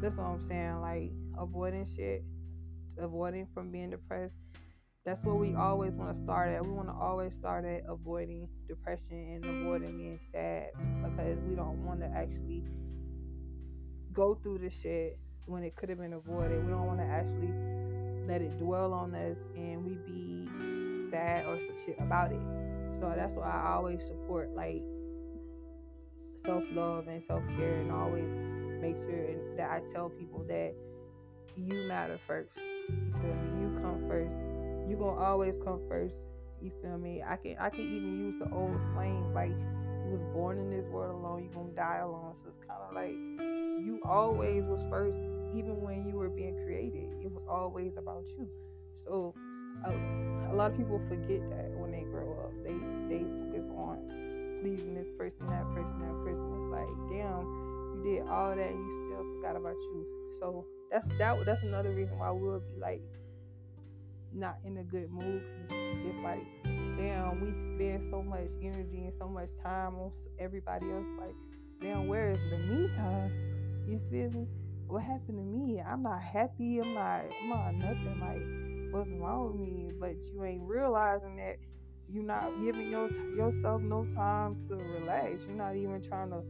that's 0.02 0.16
what 0.16 0.24
I'm 0.24 0.42
saying. 0.48 0.80
Like 0.80 1.12
avoiding 1.38 1.86
shit, 1.96 2.24
avoiding 2.98 3.46
from 3.54 3.70
being 3.70 3.90
depressed. 3.90 4.34
That's 5.04 5.24
what 5.24 5.38
we 5.38 5.54
always 5.54 5.92
want 5.92 6.16
to 6.16 6.22
start 6.22 6.48
at. 6.48 6.66
We 6.66 6.72
want 6.72 6.88
to 6.88 6.94
always 6.94 7.34
start 7.34 7.64
at 7.64 7.84
avoiding 7.88 8.48
depression 8.66 9.42
and 9.42 9.44
avoiding 9.44 9.96
being 9.96 10.18
sad 10.32 10.70
because 11.04 11.38
we 11.48 11.54
don't 11.54 11.86
want 11.86 12.00
to 12.00 12.06
actually 12.06 12.64
go 14.12 14.34
through 14.42 14.58
the 14.58 14.70
shit 14.70 15.20
when 15.46 15.62
it 15.62 15.76
could 15.76 15.88
have 15.88 15.98
been 15.98 16.14
avoided. 16.14 16.64
We 16.64 16.70
don't 16.72 16.86
want 16.86 16.98
to 16.98 17.06
actually 17.06 17.54
let 18.26 18.42
it 18.42 18.58
dwell 18.58 18.92
on 18.92 19.14
us 19.14 19.36
and 19.56 19.84
we 19.84 19.92
be 20.04 20.48
sad 21.12 21.46
or 21.46 21.58
some 21.58 21.76
shit 21.86 21.96
about 22.00 22.32
it. 22.32 22.71
So 23.02 23.12
that's 23.16 23.34
why 23.34 23.50
I 23.50 23.74
always 23.74 23.98
support 24.06 24.54
like 24.54 24.80
self 26.46 26.62
love 26.70 27.08
and 27.08 27.20
self 27.26 27.42
care, 27.58 27.80
and 27.80 27.90
always 27.90 28.30
make 28.80 28.94
sure 28.94 29.56
that 29.56 29.70
I 29.70 29.82
tell 29.92 30.08
people 30.08 30.44
that 30.46 30.72
you 31.56 31.88
matter 31.88 32.20
first. 32.28 32.50
You 32.56 33.12
feel 33.20 33.34
me? 33.34 33.60
You 33.60 33.80
come 33.82 34.04
first. 34.06 34.30
You 34.88 34.96
gonna 34.96 35.20
always 35.20 35.54
come 35.64 35.80
first. 35.88 36.14
You 36.62 36.70
feel 36.80 36.96
me? 36.96 37.24
I 37.26 37.34
can 37.34 37.56
I 37.58 37.70
can 37.70 37.80
even 37.80 38.18
use 38.20 38.34
the 38.38 38.54
old 38.54 38.78
slang 38.94 39.34
like 39.34 39.50
you 39.50 40.14
was 40.14 40.22
born 40.32 40.58
in 40.58 40.70
this 40.70 40.86
world 40.86 41.16
alone. 41.18 41.42
You 41.42 41.50
gonna 41.52 41.74
die 41.74 42.02
alone. 42.04 42.36
So 42.44 42.50
it's 42.50 42.64
kind 42.68 42.86
of 42.86 42.94
like 42.94 43.18
you 43.82 43.98
always 44.04 44.62
was 44.62 44.80
first, 44.88 45.18
even 45.58 45.82
when 45.82 46.06
you 46.06 46.14
were 46.14 46.28
being 46.28 46.54
created. 46.64 47.10
It 47.20 47.32
was 47.32 47.42
always 47.50 47.94
about 47.98 48.22
you. 48.38 48.46
So 49.06 49.34
a, 49.84 49.90
a 49.90 50.54
lot 50.54 50.70
of 50.70 50.76
people 50.76 51.00
forget 51.08 51.42
that 51.50 51.74
when 51.74 51.90
they 51.90 52.02
grow 52.02 52.30
up. 52.46 52.51
Pleasing 54.62 54.94
this 54.94 55.10
person, 55.18 55.42
that 55.50 55.66
person, 55.74 55.98
that 55.98 56.16
person. 56.22 56.46
It's 56.54 56.70
like, 56.70 56.94
damn, 57.10 57.42
you 57.42 58.00
did 58.06 58.28
all 58.30 58.54
that 58.54 58.70
and 58.70 58.78
you 58.78 59.10
still 59.10 59.26
forgot 59.34 59.56
about 59.56 59.74
you. 59.74 60.06
So 60.38 60.64
that's 60.90 61.06
that. 61.18 61.44
That's 61.44 61.62
another 61.64 61.90
reason 61.90 62.16
why 62.16 62.30
we'll 62.30 62.60
be 62.60 62.80
like 62.80 63.02
not 64.32 64.58
in 64.64 64.78
a 64.78 64.84
good 64.84 65.10
mood 65.10 65.42
because 65.62 66.06
it's 66.06 66.22
like, 66.22 66.46
damn, 66.62 67.40
we 67.42 67.50
spend 67.74 68.08
so 68.10 68.22
much 68.22 68.46
energy 68.62 69.10
and 69.10 69.12
so 69.18 69.28
much 69.28 69.48
time 69.64 69.96
on 69.96 70.12
everybody 70.38 70.86
else. 70.90 71.06
Like, 71.18 71.34
damn, 71.80 72.06
where 72.06 72.30
is 72.30 72.38
the 72.50 72.58
me 72.58 72.88
time? 72.96 73.32
You 73.88 74.00
feel 74.10 74.30
me? 74.30 74.46
What 74.86 75.02
happened 75.02 75.38
to 75.38 75.42
me? 75.42 75.80
I'm 75.80 76.02
not 76.02 76.22
happy. 76.22 76.80
I'm 76.80 76.94
not. 76.94 77.22
I'm 77.42 77.48
not 77.48 77.74
nothing. 77.74 78.20
Like, 78.20 78.94
what's 78.94 79.10
wrong 79.20 79.46
with 79.46 79.60
me? 79.60 79.90
But 79.98 80.14
you 80.32 80.44
ain't 80.44 80.62
realizing 80.62 81.36
that 81.36 81.56
you're 82.12 82.24
not 82.24 82.50
giving 82.62 82.90
your, 82.90 83.10
yourself 83.34 83.80
no 83.80 84.06
time 84.14 84.56
to 84.68 84.74
relax. 84.74 85.42
You're 85.46 85.56
not 85.56 85.76
even 85.76 86.02
trying 86.02 86.30
to 86.30 86.42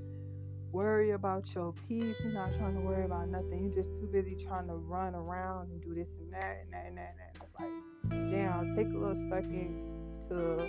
worry 0.73 1.11
about 1.11 1.47
your 1.55 1.73
peace. 1.89 2.17
You're 2.25 2.33
not 2.33 2.51
trying 2.59 2.75
to 2.75 2.81
worry 2.81 3.05
about 3.05 3.29
nothing. 3.29 3.71
You're 3.71 3.83
just 3.83 3.95
too 4.01 4.09
busy 4.13 4.37
trying 4.45 4.67
to 4.67 4.75
run 4.75 5.15
around 5.15 5.71
and 5.71 5.83
do 5.83 5.95
this 5.95 6.09
and 6.19 6.33
that 6.33 6.65
and 6.65 6.73
that 6.73 6.87
and 6.89 6.99
that. 6.99 7.15
And 7.19 7.43
It's 7.43 7.61
like, 7.61 8.31
damn, 8.33 8.77
take 8.77 8.87
a 8.89 8.99
little 8.99 9.31
second 9.31 9.87
to 10.29 10.69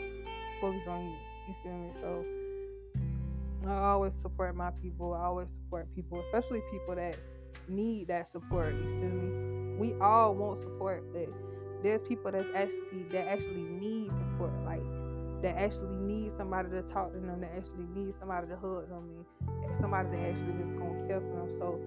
focus 0.61 0.87
on 0.87 1.05
you. 1.05 1.15
You 1.47 1.55
feel 1.63 1.73
me? 1.73 1.91
So 2.01 3.69
I 3.69 3.89
always 3.91 4.13
support 4.21 4.55
my 4.55 4.71
people. 4.81 5.13
I 5.13 5.25
always 5.25 5.47
support 5.63 5.87
people, 5.95 6.23
especially 6.27 6.61
people 6.71 6.95
that 6.95 7.17
need 7.67 8.07
that 8.09 8.31
support. 8.31 8.73
You 8.73 8.99
feel 8.99 9.09
me? 9.09 9.77
We 9.79 9.99
all 9.99 10.35
want 10.35 10.61
support, 10.61 11.03
but 11.11 11.29
there's 11.83 12.01
people 12.07 12.31
that 12.31 12.45
actually 12.55 13.03
that 13.11 13.27
actually 13.27 13.67
need 13.79 14.09
support, 14.17 14.51
like 14.65 14.81
that 15.43 15.57
actually 15.57 15.95
need 15.97 16.31
somebody 16.37 16.69
to 16.69 16.81
talk 16.83 17.13
to 17.13 17.19
them, 17.19 17.41
that 17.41 17.51
actually 17.57 17.85
need 17.93 18.13
somebody 18.19 18.47
to 18.47 18.55
hug 18.55 18.89
them, 18.89 19.25
and 19.47 19.81
somebody 19.81 20.09
that 20.09 20.29
actually 20.29 20.53
just 20.63 20.79
gonna 20.79 21.07
care 21.07 21.19
for 21.19 21.35
them. 21.35 21.49
So 21.59 21.79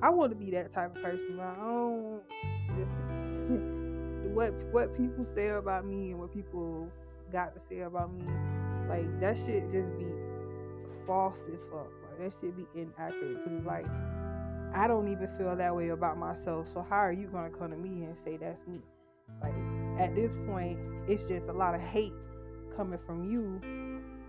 I 0.00 0.10
want 0.10 0.30
to 0.30 0.36
be 0.36 0.52
that 0.52 0.72
type 0.72 0.96
of 0.96 1.02
person, 1.02 1.36
but 1.36 1.44
I 1.44 1.56
don't 1.56 2.22
what 4.34 4.52
what 4.70 4.96
people 4.96 5.26
say 5.34 5.48
about 5.48 5.84
me 5.84 6.12
and 6.12 6.20
what 6.20 6.32
people 6.32 6.88
got 7.32 7.54
to 7.54 7.60
say 7.68 7.80
about 7.80 8.14
me, 8.14 8.22
like 8.88 9.20
that 9.20 9.36
shit 9.38 9.64
just 9.72 9.90
be 9.98 10.06
false 11.04 11.38
as 11.52 11.60
fuck. 11.72 11.90
Like 12.04 12.18
that 12.30 12.32
shit 12.40 12.56
be 12.56 12.66
inaccurate 12.80 13.42
because 13.42 13.64
like 13.66 13.86
I 14.72 14.86
don't 14.86 15.10
even 15.10 15.28
feel 15.36 15.56
that 15.56 15.74
way 15.74 15.88
about 15.88 16.16
myself. 16.16 16.68
So 16.72 16.86
how 16.88 16.98
are 16.98 17.12
you 17.12 17.26
gonna 17.26 17.50
come 17.50 17.70
to 17.70 17.76
me 17.76 18.04
and 18.04 18.16
say 18.24 18.36
that's 18.36 18.60
me? 18.68 18.80
Like 19.42 19.54
at 19.98 20.14
this 20.14 20.32
point, 20.46 20.78
it's 21.08 21.26
just 21.28 21.46
a 21.48 21.52
lot 21.52 21.74
of 21.74 21.80
hate 21.80 22.12
coming 22.76 22.98
from 23.06 23.30
you, 23.30 23.60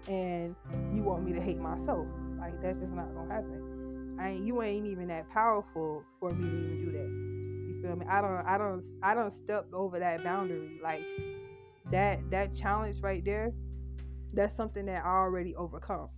and 0.08 0.56
you 0.96 1.04
want 1.04 1.26
me 1.26 1.34
to 1.34 1.42
hate 1.42 1.60
myself. 1.60 2.08
Like 2.40 2.62
that's 2.62 2.80
just 2.80 2.92
not 2.92 3.14
gonna 3.14 3.34
happen. 3.34 4.18
I 4.20 4.32
ain't, 4.32 4.44
you 4.46 4.62
ain't 4.62 4.88
even 4.88 5.08
that 5.08 5.30
powerful 5.30 6.04
for 6.20 6.32
me 6.32 6.50
to 6.50 6.56
even 6.56 6.86
do 6.86 6.92
that. 6.92 7.78
You 7.78 7.82
feel 7.82 7.96
me? 7.96 8.06
I 8.10 8.22
don't 8.22 8.46
I 8.46 8.58
don't 8.58 8.84
I 9.04 9.14
don't 9.14 9.32
step 9.32 9.68
over 9.74 10.00
that 10.00 10.24
boundary. 10.24 10.80
Like 10.82 11.04
that 11.92 12.20
that 12.32 12.54
challenge 12.56 13.02
right 13.02 13.24
there, 13.24 13.52
that's 14.34 14.56
something 14.56 14.86
that 14.86 15.06
I 15.06 15.10
already 15.10 15.56
overcome. 15.56 16.10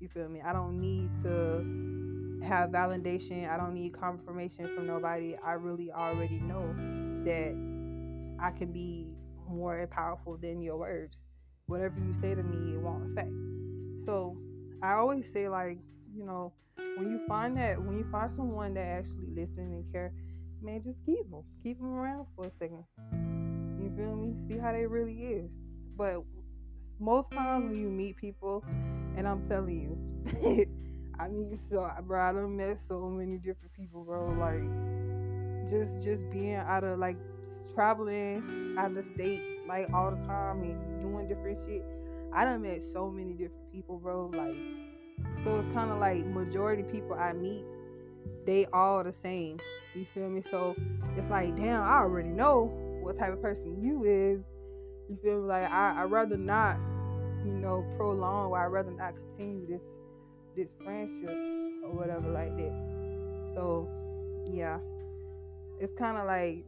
You 0.00 0.08
feel 0.08 0.28
me? 0.28 0.40
I 0.44 0.52
don't 0.52 0.80
need 0.80 1.10
to 1.24 2.40
have 2.46 2.70
validation. 2.70 3.48
I 3.50 3.56
don't 3.56 3.74
need 3.74 3.92
confirmation 3.98 4.70
from 4.74 4.86
nobody. 4.86 5.36
I 5.44 5.54
really 5.54 5.90
already 5.90 6.40
know 6.40 6.74
that 7.24 7.54
I 8.40 8.50
can 8.50 8.72
be 8.72 9.06
more 9.48 9.86
powerful 9.90 10.36
than 10.36 10.62
your 10.62 10.76
words. 10.76 11.18
Whatever 11.66 11.96
you 11.98 12.14
say 12.20 12.34
to 12.34 12.42
me, 12.42 12.74
it 12.74 12.80
won't 12.80 13.12
affect. 13.12 13.30
So 14.06 14.36
I 14.82 14.94
always 14.94 15.30
say 15.32 15.48
like, 15.48 15.78
you 16.14 16.24
know, 16.24 16.52
when 16.96 17.10
you 17.10 17.20
find 17.28 17.56
that 17.56 17.80
when 17.80 17.98
you 17.98 18.06
find 18.10 18.30
someone 18.36 18.74
that 18.74 18.86
actually 18.86 19.28
listens 19.34 19.58
and 19.58 19.92
care, 19.92 20.12
man, 20.62 20.82
just 20.82 20.98
keep 21.06 21.30
them, 21.30 21.42
keep 21.62 21.78
them 21.78 21.92
around 21.92 22.26
for 22.34 22.46
a 22.46 22.50
second. 22.58 22.84
You 23.80 23.92
feel 23.96 24.16
me? 24.16 24.34
See 24.48 24.58
how 24.58 24.72
they 24.72 24.86
really 24.86 25.14
is. 25.14 25.50
But 25.96 26.22
most 26.98 27.30
times 27.30 27.70
when 27.70 27.80
you 27.80 27.88
meet 27.88 28.16
people, 28.16 28.64
and 29.16 29.26
I'm 29.26 29.48
telling 29.48 29.80
you, 29.80 30.66
I 31.18 31.28
mean, 31.28 31.58
so 31.70 31.88
bro, 32.02 32.20
I 32.20 32.32
done 32.32 32.56
met 32.56 32.78
so 32.88 33.08
many 33.08 33.36
different 33.36 33.72
people, 33.74 34.04
bro. 34.04 34.28
Like, 34.38 34.64
just 35.70 36.04
just 36.04 36.28
being 36.30 36.56
out 36.56 36.84
of 36.84 36.98
like 36.98 37.16
traveling 37.74 38.74
out 38.78 38.86
of 38.86 38.94
the 38.94 39.02
state 39.14 39.50
like 39.70 39.88
all 39.94 40.10
the 40.10 40.16
time 40.26 40.62
and 40.62 41.02
doing 41.02 41.28
different 41.28 41.58
shit. 41.66 41.84
I 42.32 42.44
done 42.44 42.62
met 42.62 42.82
so 42.92 43.08
many 43.10 43.32
different 43.32 43.72
people, 43.72 43.98
bro. 43.98 44.30
Like, 44.32 44.56
so 45.44 45.60
it's 45.60 45.72
kind 45.72 45.90
of 45.90 45.98
like 45.98 46.24
majority 46.26 46.82
people 46.82 47.14
I 47.14 47.32
meet, 47.32 47.64
they 48.46 48.66
all 48.72 49.02
the 49.04 49.12
same. 49.12 49.58
You 49.94 50.06
feel 50.14 50.28
me? 50.28 50.42
So 50.50 50.74
it's 51.16 51.30
like, 51.30 51.56
damn, 51.56 51.82
I 51.82 51.98
already 51.98 52.28
know 52.28 52.70
what 53.02 53.18
type 53.18 53.32
of 53.32 53.42
person 53.42 53.80
you 53.82 54.04
is. 54.04 54.40
You 55.08 55.18
feel 55.22 55.42
me? 55.42 55.48
Like 55.48 55.70
I 55.70 56.02
I 56.02 56.02
rather 56.04 56.36
not, 56.36 56.76
you 57.44 57.52
know, 57.52 57.84
prolong 57.96 58.50
or 58.50 58.58
I'd 58.58 58.66
rather 58.66 58.90
not 58.90 59.14
continue 59.14 59.66
this 59.66 59.82
this 60.56 60.68
friendship 60.84 61.30
or 61.84 61.92
whatever 61.92 62.28
like 62.30 62.56
that. 62.56 63.52
So 63.54 63.88
yeah, 64.52 64.78
it's 65.80 65.92
kind 65.98 66.16
of 66.16 66.26
like 66.26 66.64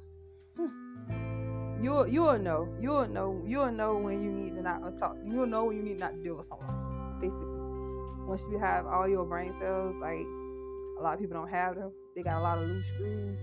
you'll 1.82 2.06
you'll 2.06 2.38
know 2.38 2.68
you'll 2.80 3.08
know 3.08 3.42
you'll 3.46 3.72
know 3.72 3.96
when 3.96 4.22
you 4.22 4.30
need 4.30 4.54
to 4.54 4.62
not 4.62 4.80
talk. 4.98 5.16
You'll 5.24 5.46
know 5.46 5.64
when 5.64 5.76
you 5.76 5.82
need 5.82 5.98
not 5.98 6.14
to 6.14 6.22
deal 6.22 6.36
with 6.36 6.48
someone. 6.48 7.18
Basically, 7.20 8.26
once 8.26 8.42
you 8.50 8.58
have 8.58 8.86
all 8.86 9.08
your 9.08 9.24
brain 9.24 9.54
cells, 9.60 9.94
like 10.00 10.26
a 10.98 11.02
lot 11.02 11.14
of 11.14 11.20
people 11.20 11.36
don't 11.36 11.50
have 11.50 11.74
them. 11.74 11.92
They 12.14 12.22
got 12.22 12.38
a 12.38 12.42
lot 12.42 12.58
of 12.58 12.68
loose 12.68 12.86
screws, 12.94 13.38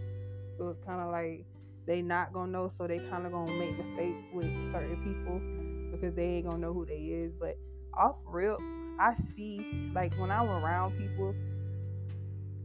so 0.57 0.69
it's 0.69 0.83
kind 0.85 1.01
of 1.01 1.11
like 1.11 1.45
they 1.85 2.01
not 2.01 2.33
gonna 2.33 2.51
know. 2.51 2.71
So 2.77 2.87
they 2.87 2.99
kind 2.99 3.25
of 3.25 3.31
gonna 3.31 3.51
make 3.51 3.77
mistakes 3.77 4.23
with 4.33 4.51
certain 4.71 4.97
people 5.03 5.41
because 5.91 6.15
they 6.15 6.25
ain't 6.25 6.45
gonna 6.45 6.59
know 6.59 6.73
who 6.73 6.85
they 6.85 6.93
is. 6.95 7.33
But 7.39 7.57
off 7.97 8.15
real, 8.25 8.57
I 8.99 9.15
see 9.35 9.91
like 9.93 10.17
when 10.17 10.31
I'm 10.31 10.49
around 10.49 10.97
people 10.97 11.35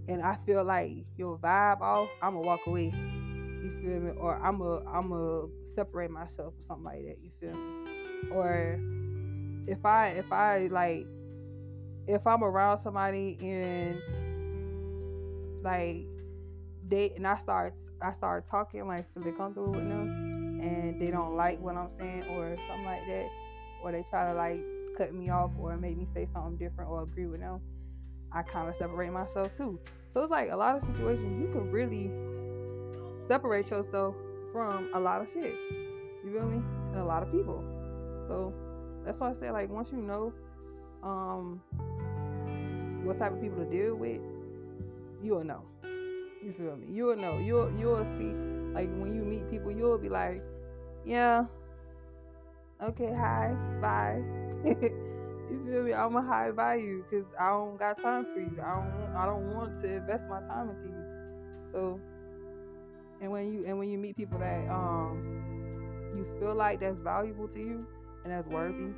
and 0.09 0.23
I 0.23 0.37
feel 0.45 0.65
like 0.65 0.93
your 1.17 1.39
vibe 1.39 1.81
off, 1.81 2.09
I'ma 2.23 2.41
walk 2.41 2.61
away. 2.67 2.93
You 2.95 3.73
feel 3.81 4.01
me? 4.01 4.11
Or 4.19 4.37
I'ma 4.45 4.81
I'ma 4.87 5.47
separate 5.75 6.11
myself 6.11 6.55
or 6.59 6.63
something 6.67 6.85
like 6.85 7.05
that. 7.07 7.17
You 7.23 7.31
feel 7.41 7.53
me? 7.53 8.31
Or 8.31 8.79
if 9.67 9.85
I 9.85 10.09
if 10.09 10.31
I 10.33 10.69
like 10.71 11.07
if 12.07 12.27
I'm 12.27 12.45
around 12.45 12.83
somebody 12.83 13.39
and 13.41 13.97
like 15.63 16.07
they 16.89 17.13
and 17.17 17.27
I 17.27 17.37
start 17.39 17.75
I 18.03 18.13
start 18.13 18.45
talking 18.51 18.87
like 18.87 19.07
really 19.15 19.33
comfortable 19.33 19.73
with 19.73 19.89
them 19.89 20.61
and 20.63 21.01
they 21.01 21.11
don't 21.11 21.35
like 21.35 21.61
what 21.61 21.77
I'm 21.77 21.91
saying 21.99 22.25
or 22.31 22.57
something 22.69 22.85
like 22.85 23.07
that 23.07 23.29
or 23.83 23.93
they 23.93 24.05
try 24.11 24.31
to 24.31 24.35
like 24.35 24.61
cut 24.97 25.15
me 25.15 25.31
off 25.31 25.51
or 25.59 25.77
make 25.77 25.97
me 25.97 26.07
say 26.15 26.29
something 26.33 26.57
different 26.57 26.91
or 26.91 27.03
agree 27.03 27.27
with 27.27 27.41
them, 27.41 27.61
I 28.33 28.43
kind 28.43 28.69
of 28.69 28.75
separate 28.77 29.13
myself 29.13 29.51
too. 29.57 29.79
So 30.13 30.23
it's 30.23 30.31
like 30.31 30.51
a 30.51 30.57
lot 30.57 30.77
of 30.77 30.83
situations 30.83 31.41
you 31.41 31.49
can 31.53 31.71
really 31.71 32.11
separate 33.29 33.71
yourself 33.71 34.15
from 34.55 34.89
a 34.95 35.01
lot 35.01 35.21
of 35.21 35.27
shit. 35.35 35.53
You 36.25 36.33
feel 36.33 36.47
me? 36.47 36.63
And 36.93 37.01
a 37.01 37.05
lot 37.05 37.25
of 37.25 37.33
people. 37.33 37.63
So 38.29 38.55
that's 39.05 39.19
why 39.19 39.33
I 39.33 39.35
say 39.41 39.51
like 39.51 39.69
once 39.69 39.89
you 39.91 39.99
know 39.99 40.33
um 41.03 41.61
what 43.05 43.19
type 43.19 43.33
of 43.33 43.41
people 43.43 43.59
to 43.59 43.69
deal 43.69 43.97
with, 43.97 44.21
you'll 45.21 45.45
know. 45.45 45.63
You 45.83 46.55
feel 46.57 46.77
me? 46.77 46.87
You'll 46.89 47.17
know. 47.17 47.39
You'll 47.39 47.71
you'll 47.77 48.07
see 48.17 48.33
like 48.73 48.89
when 48.97 49.13
you 49.15 49.23
meet 49.23 49.51
people, 49.51 49.73
you'll 49.73 49.99
be 49.99 50.09
like, 50.09 50.41
yeah, 51.05 51.45
okay, 52.81 53.13
hi, 53.13 53.55
bye. 53.81 54.23
you 54.65 55.67
feel 55.67 55.83
me? 55.83 55.93
I'm 55.93 56.15
a 56.15 56.23
high 56.23 56.77
you 56.77 57.05
because 57.11 57.27
I 57.41 57.51
don't 57.51 57.77
got 57.77 58.01
time 58.01 58.25
for 58.33 58.39
you. 58.39 58.57
I 58.63 58.77
don't 58.77 59.17
I 59.17 59.27
don't 59.27 59.53
want 59.53 59.83
to 59.83 59.97
invest 59.97 60.23
my 60.31 60.41
time 60.47 60.71
into 60.71 60.89
you. 60.89 61.05
So 61.73 62.01
and 63.25 63.33
when 63.33 63.51
you 63.51 63.65
and 63.67 63.79
when 63.79 63.89
you 63.89 63.97
meet 63.97 64.17
people 64.17 64.39
that 64.39 64.69
um 64.69 66.13
you 66.15 66.27
feel 66.39 66.55
like 66.55 66.79
that's 66.79 66.99
valuable 66.99 67.49
to 67.49 67.59
you 67.59 67.87
and 68.23 68.33
that's 68.33 68.47
worthy, 68.49 68.93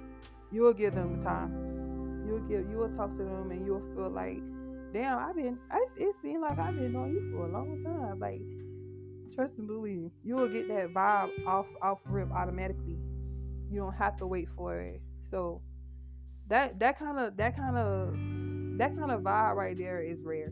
you 0.51 0.63
will 0.63 0.75
give 0.75 0.95
them 0.95 1.19
the 1.19 1.25
time. 1.25 2.25
You'll 2.27 2.41
give 2.41 2.69
you 2.69 2.79
will 2.79 2.97
talk 2.97 3.13
to 3.13 3.23
them 3.23 3.51
and 3.53 3.65
you'll 3.65 3.83
feel 3.95 4.11
like, 4.11 4.39
damn, 4.93 5.19
I've 5.19 5.37
been 5.37 5.59
I, 5.71 5.87
it 5.97 6.15
seems 6.23 6.43
like 6.43 6.59
I've 6.59 6.75
been 6.75 6.93
knowing 6.93 7.13
you 7.13 7.31
for 7.31 7.47
a 7.47 7.53
long 7.53 7.85
time. 7.85 8.19
Like 8.19 8.41
trust 9.37 9.53
and 9.59 9.69
believe. 9.69 10.11
You 10.25 10.35
will 10.35 10.49
get 10.49 10.67
that 10.69 10.93
vibe 10.93 11.31
off 11.47 11.67
off 11.81 11.99
rip 12.07 12.31
automatically. 12.33 12.99
You 13.71 13.79
don't 13.79 13.95
have 13.95 14.17
to 14.17 14.27
wait 14.27 14.49
for 14.57 14.81
it. 14.81 15.01
So 15.31 15.63
that 16.49 16.81
that 16.81 16.99
kind 16.99 17.21
of 17.21 17.37
that 17.37 17.57
kind 17.57 17.77
of 17.77 18.79
that 18.79 18.97
kind 18.99 19.13
of 19.13 19.21
vibe 19.21 19.55
right 19.55 19.79
there 19.79 20.03
is 20.03 20.19
rare. 20.25 20.51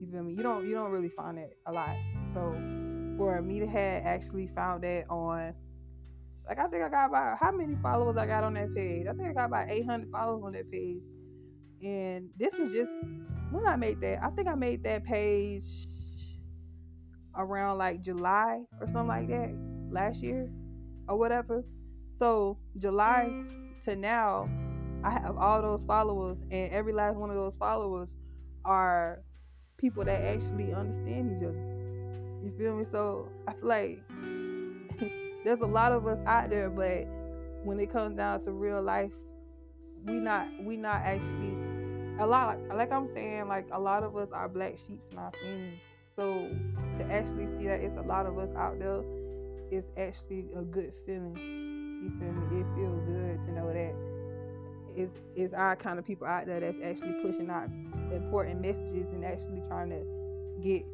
You 0.00 0.08
feel 0.10 0.24
me? 0.24 0.34
You 0.34 0.42
don't 0.42 0.66
you 0.66 0.74
don't 0.74 0.90
really 0.90 1.10
find 1.16 1.38
it 1.38 1.56
a 1.66 1.72
lot. 1.72 1.96
So 2.34 2.83
for 3.16 3.34
have 3.36 4.02
actually 4.04 4.48
found 4.54 4.84
that 4.84 5.04
on 5.10 5.54
like 6.48 6.58
I 6.58 6.66
think 6.66 6.82
I 6.82 6.88
got 6.88 7.06
about 7.06 7.38
how 7.40 7.52
many 7.52 7.76
followers 7.82 8.16
I 8.18 8.26
got 8.26 8.44
on 8.44 8.54
that 8.54 8.74
page? 8.74 9.06
I 9.08 9.12
think 9.14 9.28
I 9.28 9.32
got 9.32 9.46
about 9.46 9.70
800 9.70 10.10
followers 10.10 10.42
on 10.44 10.52
that 10.52 10.70
page. 10.70 11.00
And 11.82 12.28
this 12.38 12.52
was 12.58 12.70
just 12.70 12.90
when 13.50 13.66
I 13.66 13.76
made 13.76 14.00
that. 14.02 14.18
I 14.22 14.28
think 14.30 14.48
I 14.48 14.54
made 14.54 14.82
that 14.84 15.04
page 15.04 15.86
around 17.36 17.78
like 17.78 18.02
July 18.02 18.60
or 18.80 18.86
something 18.86 19.06
like 19.06 19.28
that 19.28 19.54
last 19.90 20.18
year 20.18 20.50
or 21.08 21.18
whatever. 21.18 21.64
So 22.18 22.58
July 22.78 23.44
to 23.86 23.96
now, 23.96 24.48
I 25.02 25.10
have 25.10 25.36
all 25.36 25.60
those 25.60 25.82
followers, 25.86 26.38
and 26.50 26.72
every 26.72 26.92
last 26.92 27.16
one 27.16 27.30
of 27.30 27.36
those 27.36 27.54
followers 27.58 28.08
are 28.64 29.20
people 29.76 30.04
that 30.04 30.20
actually 30.22 30.72
understand 30.72 31.36
each 31.36 31.46
other. 31.46 31.73
You 32.44 32.52
feel 32.58 32.76
me? 32.76 32.84
So 32.92 33.28
I 33.48 33.52
feel 33.54 33.68
like 33.68 34.02
there's 35.44 35.60
a 35.60 35.66
lot 35.66 35.92
of 35.92 36.06
us 36.06 36.18
out 36.26 36.50
there, 36.50 36.68
but 36.68 37.06
when 37.64 37.80
it 37.80 37.90
comes 37.90 38.16
down 38.16 38.44
to 38.44 38.52
real 38.52 38.82
life, 38.82 39.10
we 40.04 40.14
not 40.14 40.46
we 40.62 40.76
not 40.76 40.96
actually 40.96 41.56
a 42.20 42.26
lot 42.26 42.58
like 42.76 42.92
I'm 42.92 43.08
saying 43.14 43.48
like 43.48 43.66
a 43.72 43.80
lot 43.80 44.02
of 44.02 44.16
us 44.16 44.28
are 44.32 44.48
black 44.48 44.76
sheep 44.86 45.00
in 45.10 45.18
our 45.18 45.32
family. 45.32 45.80
So 46.16 46.50
to 46.98 47.04
actually 47.10 47.46
see 47.58 47.66
that 47.66 47.80
it's 47.80 47.96
a 47.98 48.06
lot 48.06 48.26
of 48.26 48.38
us 48.38 48.50
out 48.56 48.78
there 48.78 49.02
is 49.72 49.84
actually 49.96 50.46
a 50.56 50.62
good 50.62 50.92
feeling. 51.06 51.34
You 52.04 52.10
feel 52.20 52.32
me? 52.32 52.60
It 52.60 52.66
feels 52.76 53.00
good 53.08 53.46
to 53.46 53.52
know 53.52 53.72
that 53.72 53.94
it's, 54.96 55.18
it's 55.34 55.54
our 55.54 55.74
kind 55.74 55.98
of 55.98 56.06
people 56.06 56.26
out 56.26 56.46
there 56.46 56.60
that's 56.60 56.78
actually 56.84 57.14
pushing 57.22 57.50
out 57.50 57.68
important 58.12 58.60
messages 58.60 59.06
and 59.12 59.24
actually 59.24 59.62
trying 59.68 59.90
to 59.90 60.04
get, 60.62 60.84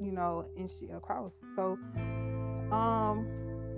you 0.00 0.12
know, 0.12 0.44
and 0.56 0.70
shit 0.78 0.90
across. 0.94 1.32
So, 1.56 1.78
um, 2.72 3.26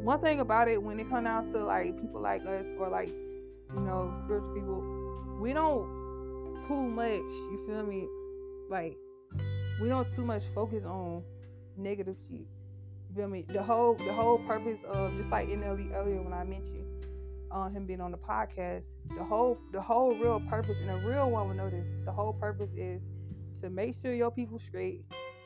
one 0.03 0.21
thing 0.21 0.41
about 0.41 0.69
it 0.69 0.83
when 0.83 0.99
it 0.99 1.09
comes 1.09 1.25
down 1.25 1.53
to 1.53 1.65
like 1.65 2.01
people 2.01 2.21
like 2.21 2.43
us 2.43 2.65
or 2.79 2.89
like, 2.89 3.09
you 3.09 3.81
know, 3.81 4.13
spiritual 4.25 4.55
people, 4.55 5.39
we 5.41 5.53
don't 5.53 6.65
too 6.67 6.83
much, 6.83 7.09
you 7.09 7.65
feel 7.67 7.85
me? 7.85 8.07
Like, 8.71 8.97
we 9.81 9.89
don't 9.89 10.07
too 10.15 10.25
much 10.25 10.43
focus 10.55 10.85
on 10.85 11.23
negative 11.77 12.17
shit. 12.29 12.47
You 13.09 13.17
feel 13.17 13.29
me? 13.29 13.45
The 13.49 13.63
whole 13.63 13.97
the 13.97 14.13
whole 14.13 14.39
purpose 14.39 14.79
of 14.89 15.17
just 15.17 15.31
like 15.31 15.49
NLE 15.49 15.93
earlier 15.95 16.23
when 16.23 16.33
I 16.33 16.45
mentioned 16.45 16.87
um, 17.51 17.75
him 17.75 17.87
being 17.87 18.01
on 18.01 18.13
the 18.13 18.19
podcast, 18.19 18.83
the 19.17 19.25
whole 19.25 19.59
the 19.73 19.81
whole 19.81 20.15
real 20.15 20.41
purpose 20.49 20.77
and 20.81 20.91
a 20.91 21.07
real 21.07 21.31
one 21.31 21.49
will 21.49 21.55
know 21.55 21.71
this. 21.71 21.87
The 22.05 22.13
whole 22.13 22.33
purpose 22.35 22.71
is 22.77 23.01
to 23.63 23.71
make 23.71 23.97
sure 24.03 24.15
your 24.15 24.31
people 24.31 24.61
straight. 24.69 25.03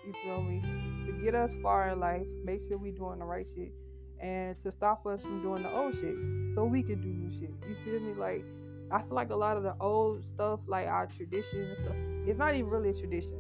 You 0.07 0.13
feel 0.23 0.43
me? 0.43 0.61
To 1.07 1.13
get 1.23 1.35
us 1.35 1.51
far 1.63 1.91
in 1.91 2.01
life, 2.01 2.27
make 2.45 2.61
sure 2.69 2.77
we 2.77 2.91
doing 2.91 3.19
the 3.19 3.25
right 3.25 3.47
shit, 3.55 3.73
and 4.21 4.55
to 4.63 4.73
stop 4.73 5.07
us 5.07 5.21
from 5.23 5.43
doing 5.43 5.63
the 5.63 5.73
old 5.73 5.95
shit, 5.95 6.17
so 6.55 6.65
we 6.65 6.83
can 6.83 7.01
do 7.01 7.09
new 7.09 7.31
shit. 7.41 7.51
You 7.69 7.77
feel 7.85 8.01
me? 8.01 8.15
Like 8.15 8.45
I 8.91 9.01
feel 9.01 9.15
like 9.15 9.31
a 9.31 9.37
lot 9.37 9.57
of 9.57 9.63
the 9.63 9.75
old 9.81 10.23
stuff, 10.35 10.61
like 10.67 10.87
our 10.87 11.07
traditions 11.17 11.71
and 11.71 11.79
stuff, 11.85 11.97
it's 12.27 12.39
not 12.39 12.55
even 12.55 12.69
really 12.69 12.91
a 12.91 12.95
tradition. 12.95 13.33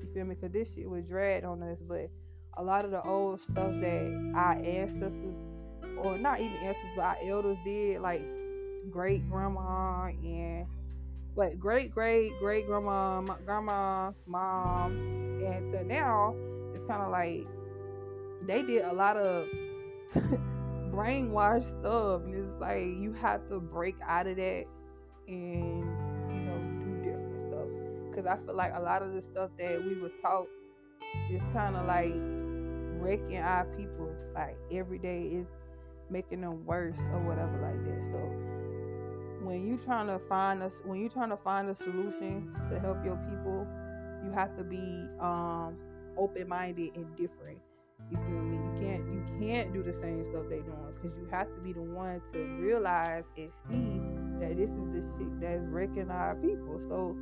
You 0.00 0.08
feel 0.14 0.24
me? 0.24 0.34
Cause 0.36 0.50
this 0.52 0.68
shit 0.74 0.88
was 0.88 1.04
dragged 1.04 1.44
on 1.44 1.62
us, 1.62 1.78
but 1.86 2.10
a 2.56 2.62
lot 2.62 2.84
of 2.84 2.90
the 2.90 3.02
old 3.02 3.40
stuff 3.42 3.72
that 3.80 4.32
our 4.34 4.52
ancestors, 4.52 5.36
or 5.98 6.16
not 6.16 6.40
even 6.40 6.56
ancestors, 6.56 6.92
but 6.96 7.02
our 7.02 7.16
elders 7.28 7.58
did, 7.64 8.00
like 8.00 8.22
great 8.90 9.28
grandma 9.30 10.06
and 10.06 10.66
but 11.36 11.60
great 11.60 11.92
great 11.92 12.38
great 12.40 12.66
grandma, 12.66 13.20
grandma, 13.44 14.12
mom, 14.26 14.92
and 15.44 15.72
to 15.72 15.84
now 15.84 16.34
it's 16.74 16.86
kind 16.88 17.02
of 17.02 17.10
like 17.10 17.46
they 18.46 18.62
did 18.62 18.82
a 18.82 18.92
lot 18.92 19.16
of 19.16 19.46
brainwashed 20.92 21.68
stuff. 21.80 22.22
And 22.24 22.34
it's 22.34 22.60
like 22.60 22.80
you 22.80 23.14
have 23.20 23.48
to 23.48 23.60
break 23.60 23.96
out 24.06 24.26
of 24.26 24.36
that 24.36 24.64
and, 25.28 25.80
you 26.30 26.40
know, 26.40 26.58
do 26.80 27.04
different 27.04 27.48
stuff. 27.48 27.68
Because 28.10 28.26
I 28.26 28.44
feel 28.44 28.56
like 28.56 28.72
a 28.74 28.80
lot 28.80 29.02
of 29.02 29.12
the 29.12 29.22
stuff 29.22 29.50
that 29.58 29.82
we 29.84 30.00
was 30.00 30.12
taught 30.22 30.48
is 31.30 31.42
kind 31.52 31.76
of 31.76 31.86
like 31.86 32.12
wrecking 33.00 33.38
our 33.38 33.64
people. 33.76 34.10
Like 34.34 34.56
every 34.72 34.98
day 34.98 35.22
is 35.22 35.46
making 36.10 36.40
them 36.40 36.64
worse 36.64 36.98
or 37.12 37.20
whatever 37.20 37.58
like 37.60 37.84
that. 37.84 38.00
So 38.12 38.55
when 39.46 39.64
you 39.64 39.78
trying 39.84 40.08
to 40.08 40.18
find 40.28 40.60
us 40.62 40.72
when 40.84 40.98
you 40.98 41.08
trying 41.08 41.30
to 41.30 41.36
find 41.36 41.70
a 41.70 41.76
solution 41.76 42.52
to 42.68 42.80
help 42.80 42.98
your 43.04 43.16
people, 43.30 43.64
you 44.24 44.32
have 44.32 44.56
to 44.56 44.64
be 44.64 45.06
um 45.20 45.76
open 46.18 46.48
minded 46.48 46.96
and 46.96 47.06
different. 47.16 47.58
You 48.10 48.18
feel 48.18 48.42
me? 48.42 48.56
You 48.56 48.80
can't 48.80 49.04
you 49.06 49.22
can't 49.38 49.72
do 49.72 49.84
the 49.84 49.94
same 49.94 50.26
stuff 50.30 50.44
they 50.50 50.58
doing 50.58 50.92
because 51.00 51.16
you 51.16 51.28
have 51.30 51.46
to 51.54 51.60
be 51.60 51.72
the 51.72 51.80
one 51.80 52.20
to 52.32 52.38
realize 52.58 53.24
and 53.36 53.50
see 53.70 54.00
that 54.40 54.56
this 54.56 54.68
is 54.68 54.88
the 54.92 55.02
shit 55.16 55.40
that's 55.40 55.62
wrecking 55.68 56.10
our 56.10 56.34
people. 56.34 56.80
So 56.88 57.16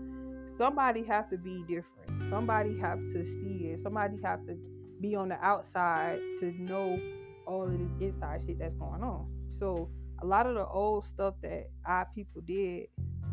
somebody 0.57 1.05
have 1.05 1.29
to 1.29 1.37
be 1.37 1.63
different. 1.69 2.31
Somebody 2.31 2.79
have 2.81 2.99
to 3.13 3.23
see 3.23 3.69
it. 3.69 3.81
Somebody 3.83 4.17
have 4.25 4.47
to 4.47 4.57
be 5.01 5.15
on 5.15 5.29
the 5.29 5.37
outside 5.45 6.21
to 6.41 6.47
know 6.59 6.99
all 7.47 7.65
of 7.65 7.71
this 7.71 8.15
inside 8.15 8.43
shit 8.47 8.59
that's 8.59 8.75
going 8.77 9.03
on. 9.03 9.27
So 9.61 9.91
a 10.25 10.27
lot 10.27 10.47
of 10.47 10.55
the 10.55 10.67
old 10.67 11.05
stuff 11.05 11.35
that 11.43 11.69
our 11.85 12.09
people 12.15 12.41
did 12.47 12.87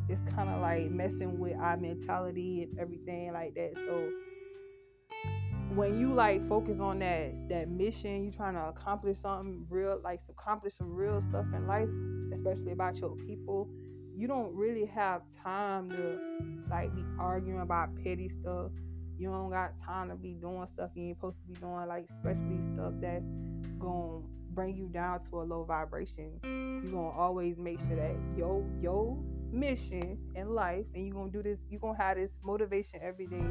is 0.10 0.20
kind 0.36 0.50
of 0.50 0.60
like 0.60 0.92
messing 0.92 1.40
with 1.40 1.56
our 1.56 1.78
mentality 1.78 2.64
and 2.64 2.78
everything 2.78 3.32
like 3.32 3.56
that. 3.56 3.72
So 3.76 4.10
when 5.74 5.98
you 5.98 6.14
like 6.14 6.46
focus 6.50 6.82
on 6.82 7.00
that 7.00 7.32
that 7.48 7.70
mission, 7.70 8.26
you 8.26 8.32
trying 8.32 8.56
to 8.56 8.66
accomplish 8.66 9.18
something 9.22 9.66
real, 9.70 10.02
like 10.04 10.20
accomplish 10.30 10.74
some 10.78 10.94
real 10.94 11.24
stuff 11.30 11.46
in 11.56 11.66
life, 11.66 11.88
especially 12.36 12.74
about 12.74 12.98
your 12.98 13.16
people. 13.26 13.70
You 14.18 14.28
don't 14.28 14.54
really 14.54 14.86
have 14.88 15.22
time 15.42 15.90
to 15.92 16.20
like 16.70 16.94
be 16.94 17.04
arguing 17.18 17.62
about 17.62 17.96
petty 18.04 18.30
stuff. 18.42 18.72
You 19.18 19.30
don't 19.30 19.50
got 19.50 19.72
time 19.86 20.10
to 20.10 20.16
be 20.16 20.34
doing 20.34 20.68
stuff 20.74 20.90
you 20.96 21.04
ain't 21.04 21.18
supposed 21.18 21.38
to 21.38 21.54
be 21.54 21.60
doing, 21.62 21.88
like 21.88 22.06
especially 22.18 22.60
stuff 22.76 22.92
that's 23.00 23.24
gonna 23.80 24.24
bring 24.54 24.76
you 24.76 24.88
down 24.88 25.20
to 25.30 25.42
a 25.42 25.44
low 25.44 25.64
vibration. 25.64 26.40
You're 26.44 26.92
gonna 26.92 27.10
always 27.10 27.58
make 27.58 27.80
sure 27.80 27.96
that 27.96 28.16
yo 28.38 28.66
yo 28.82 29.24
mission 29.52 30.18
in 30.36 30.50
life 30.54 30.86
and 30.96 31.06
you're 31.06 31.16
gonna 31.16 31.32
do 31.32 31.44
this, 31.44 31.60
you're 31.70 31.80
gonna 31.80 31.98
have 31.98 32.18
this 32.18 32.32
motivation 32.44 33.00
every 33.04 33.28
day 33.28 33.44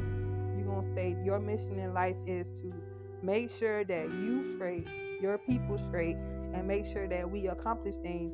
You're 0.57 0.81
to 0.81 0.95
say 0.95 1.15
your 1.23 1.39
mission 1.39 1.79
in 1.79 1.93
life 1.93 2.15
is 2.25 2.45
to 2.61 2.73
make 3.21 3.51
sure 3.51 3.83
that 3.85 4.05
you 4.11 4.55
straight, 4.55 4.87
your 5.21 5.37
people 5.37 5.77
straight, 5.89 6.17
and 6.53 6.67
make 6.67 6.85
sure 6.85 7.07
that 7.07 7.29
we 7.29 7.47
accomplish 7.47 7.95
things 8.01 8.33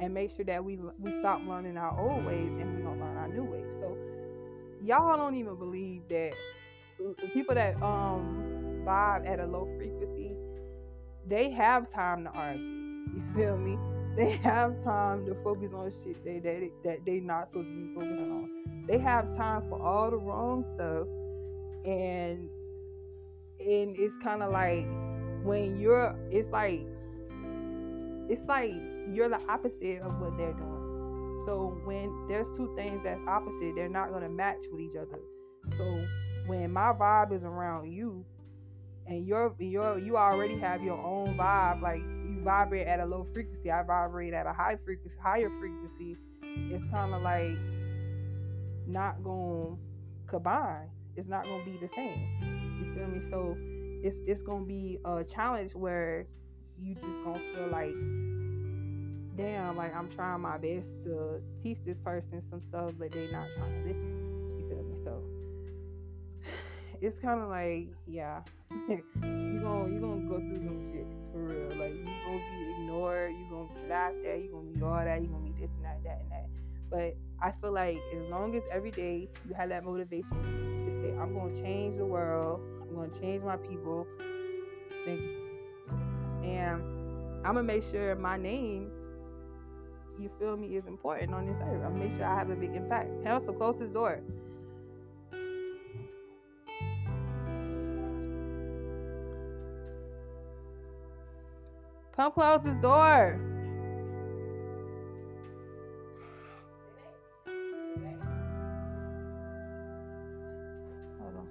and 0.00 0.12
make 0.12 0.30
sure 0.34 0.44
that 0.44 0.64
we 0.64 0.78
we 0.98 1.12
stop 1.20 1.40
learning 1.46 1.76
our 1.76 1.98
old 2.00 2.24
ways 2.24 2.50
and 2.60 2.76
we 2.76 2.82
gonna 2.82 3.00
learn 3.00 3.16
our 3.16 3.28
new 3.28 3.44
ways. 3.44 3.66
So 3.80 3.96
y'all 4.82 5.16
don't 5.16 5.36
even 5.36 5.56
believe 5.56 6.02
that 6.08 6.32
people 7.32 7.54
that 7.54 7.80
um 7.82 8.82
vibe 8.84 9.26
at 9.28 9.40
a 9.40 9.46
low 9.46 9.68
frequency, 9.76 10.01
they 11.32 11.50
have 11.50 11.90
time 11.90 12.24
to 12.24 12.30
argue. 12.30 12.62
You 12.62 13.22
feel 13.34 13.56
me? 13.56 13.78
They 14.16 14.32
have 14.42 14.84
time 14.84 15.24
to 15.24 15.34
focus 15.42 15.70
on 15.74 15.90
shit 16.04 16.22
they 16.26 16.38
that 16.40 16.70
that 16.84 17.06
they 17.06 17.20
not 17.20 17.48
supposed 17.48 17.68
to 17.68 17.74
be 17.74 17.94
focusing 17.94 18.30
on. 18.30 18.86
They 18.86 18.98
have 18.98 19.34
time 19.38 19.62
for 19.70 19.80
all 19.80 20.10
the 20.10 20.18
wrong 20.18 20.66
stuff 20.74 21.06
and 21.86 22.50
and 23.58 23.96
it's 23.98 24.14
kind 24.22 24.42
of 24.42 24.52
like 24.52 24.84
when 25.42 25.80
you're 25.80 26.14
it's 26.30 26.48
like 26.50 26.82
it's 28.28 28.46
like 28.46 28.74
you're 29.10 29.30
the 29.30 29.40
opposite 29.48 30.02
of 30.02 30.20
what 30.20 30.36
they're 30.36 30.52
doing 30.52 31.42
so 31.46 31.80
when 31.84 32.26
there's 32.28 32.46
two 32.54 32.72
things 32.76 33.00
that's 33.02 33.20
opposite 33.26 33.72
they're 33.74 33.88
not 33.88 34.10
to 34.20 34.28
match 34.28 34.58
with 34.70 34.82
each 34.82 34.96
other 34.96 35.18
so 35.78 36.04
when 36.46 36.70
my 36.70 36.92
vibe 36.92 37.32
is 37.32 37.42
around 37.42 37.90
you 37.90 38.22
and 39.06 39.26
you're 39.26 39.54
you 39.58 40.16
already 40.16 40.58
have 40.58 40.82
your 40.82 40.98
own 40.98 41.36
vibe 41.36 41.82
like 41.82 42.00
you 42.00 42.40
vibrate 42.42 42.86
at 42.86 43.00
a 43.00 43.04
low 43.04 43.26
frequency 43.32 43.70
i 43.70 43.82
vibrate 43.82 44.32
at 44.32 44.46
a 44.46 44.52
high 44.52 44.76
frequency 44.84 45.16
higher 45.22 45.50
frequency 45.60 46.16
it's 46.42 46.84
kind 46.90 47.14
of 47.14 47.22
like 47.22 47.56
not 48.86 49.22
to 49.22 49.78
combine 50.26 50.88
it's 51.16 51.28
not 51.28 51.44
gonna 51.44 51.64
be 51.64 51.76
the 51.76 51.88
same. 51.94 52.26
You 52.78 52.94
feel 52.94 53.06
me? 53.06 53.20
So 53.30 53.56
it's 54.02 54.16
it's 54.26 54.42
gonna 54.42 54.64
be 54.64 54.98
a 55.04 55.22
challenge 55.24 55.74
where 55.74 56.26
you 56.80 56.94
just 56.94 57.24
gonna 57.24 57.40
feel 57.54 57.68
like 57.70 57.94
damn, 59.36 59.76
like 59.76 59.94
I'm 59.94 60.08
trying 60.10 60.40
my 60.40 60.58
best 60.58 60.88
to 61.04 61.40
teach 61.62 61.78
this 61.84 61.98
person 62.04 62.42
some 62.50 62.62
stuff, 62.68 62.92
but 62.98 63.12
they 63.12 63.30
not 63.30 63.46
trying 63.56 63.82
to 63.82 63.88
listen. 63.88 64.21
It's 67.02 67.18
kind 67.20 67.40
of 67.40 67.48
like, 67.48 67.88
yeah, 68.06 68.40
you 68.70 69.60
gonna 69.60 69.92
you 69.92 69.98
gonna 70.00 70.28
go 70.30 70.38
through 70.38 70.62
some 70.62 70.92
shit 70.92 71.06
for 71.32 71.42
real. 71.42 71.76
Like 71.76 71.94
you 71.98 72.04
gonna 72.04 72.38
be 72.38 72.70
ignored, 72.78 73.32
you 73.32 73.46
gonna 73.50 73.68
be 73.74 73.88
laughed 73.90 74.24
at, 74.24 74.40
you 74.40 74.50
gonna 74.52 74.70
be 74.70 74.82
all 74.82 75.04
that, 75.04 75.20
you 75.20 75.26
gonna 75.26 75.50
be 75.50 75.60
this 75.60 75.70
and 75.76 75.84
that, 75.84 75.98
that 76.04 76.20
and 76.22 76.30
that. 76.30 76.46
But 76.90 77.16
I 77.42 77.52
feel 77.60 77.72
like 77.72 77.98
as 78.16 78.30
long 78.30 78.54
as 78.54 78.62
every 78.72 78.92
day 78.92 79.28
you 79.48 79.54
have 79.54 79.70
that 79.70 79.84
motivation 79.84 80.30
to 80.30 81.02
say, 81.02 81.18
I'm 81.18 81.34
to 81.34 81.60
change 81.60 81.98
the 81.98 82.06
world. 82.06 82.60
I'm 82.82 83.10
to 83.10 83.20
change 83.20 83.42
my 83.42 83.56
people. 83.56 84.06
Thank 85.04 85.20
you. 85.20 85.38
And 86.44 87.44
I'm 87.44 87.56
to 87.56 87.64
make 87.64 87.82
sure 87.90 88.14
my 88.14 88.36
name, 88.36 88.92
you 90.20 90.30
feel 90.38 90.56
me, 90.56 90.76
is 90.76 90.86
important 90.86 91.34
on 91.34 91.46
this 91.46 91.56
earth. 91.62 91.82
To 91.82 91.90
make 91.90 92.16
sure 92.16 92.26
I 92.26 92.38
have 92.38 92.50
a 92.50 92.54
big 92.54 92.76
impact. 92.76 93.08
Hell, 93.24 93.42
so 93.44 93.52
close 93.52 93.74
this 93.80 93.90
door. 93.90 94.20
Come 102.14 102.32
close 102.32 102.60
this 102.62 102.74
door. 102.82 103.40
Hold 111.18 111.36
on. 111.36 111.48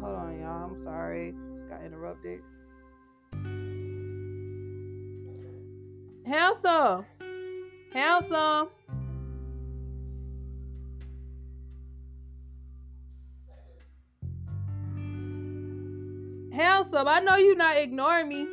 Hold 0.00 0.14
on, 0.16 0.40
y'all, 0.40 0.64
I'm 0.64 0.82
sorry, 0.82 1.34
just 1.50 1.68
got 1.68 1.84
interrupted. 1.84 2.40
Handsome. 6.24 7.04
Handsome. 7.92 8.68
Handsome, 16.98 17.14
I 17.14 17.20
know 17.20 17.36
you're 17.36 17.54
not 17.54 17.76
ignoring 17.76 18.28
me. 18.28 18.48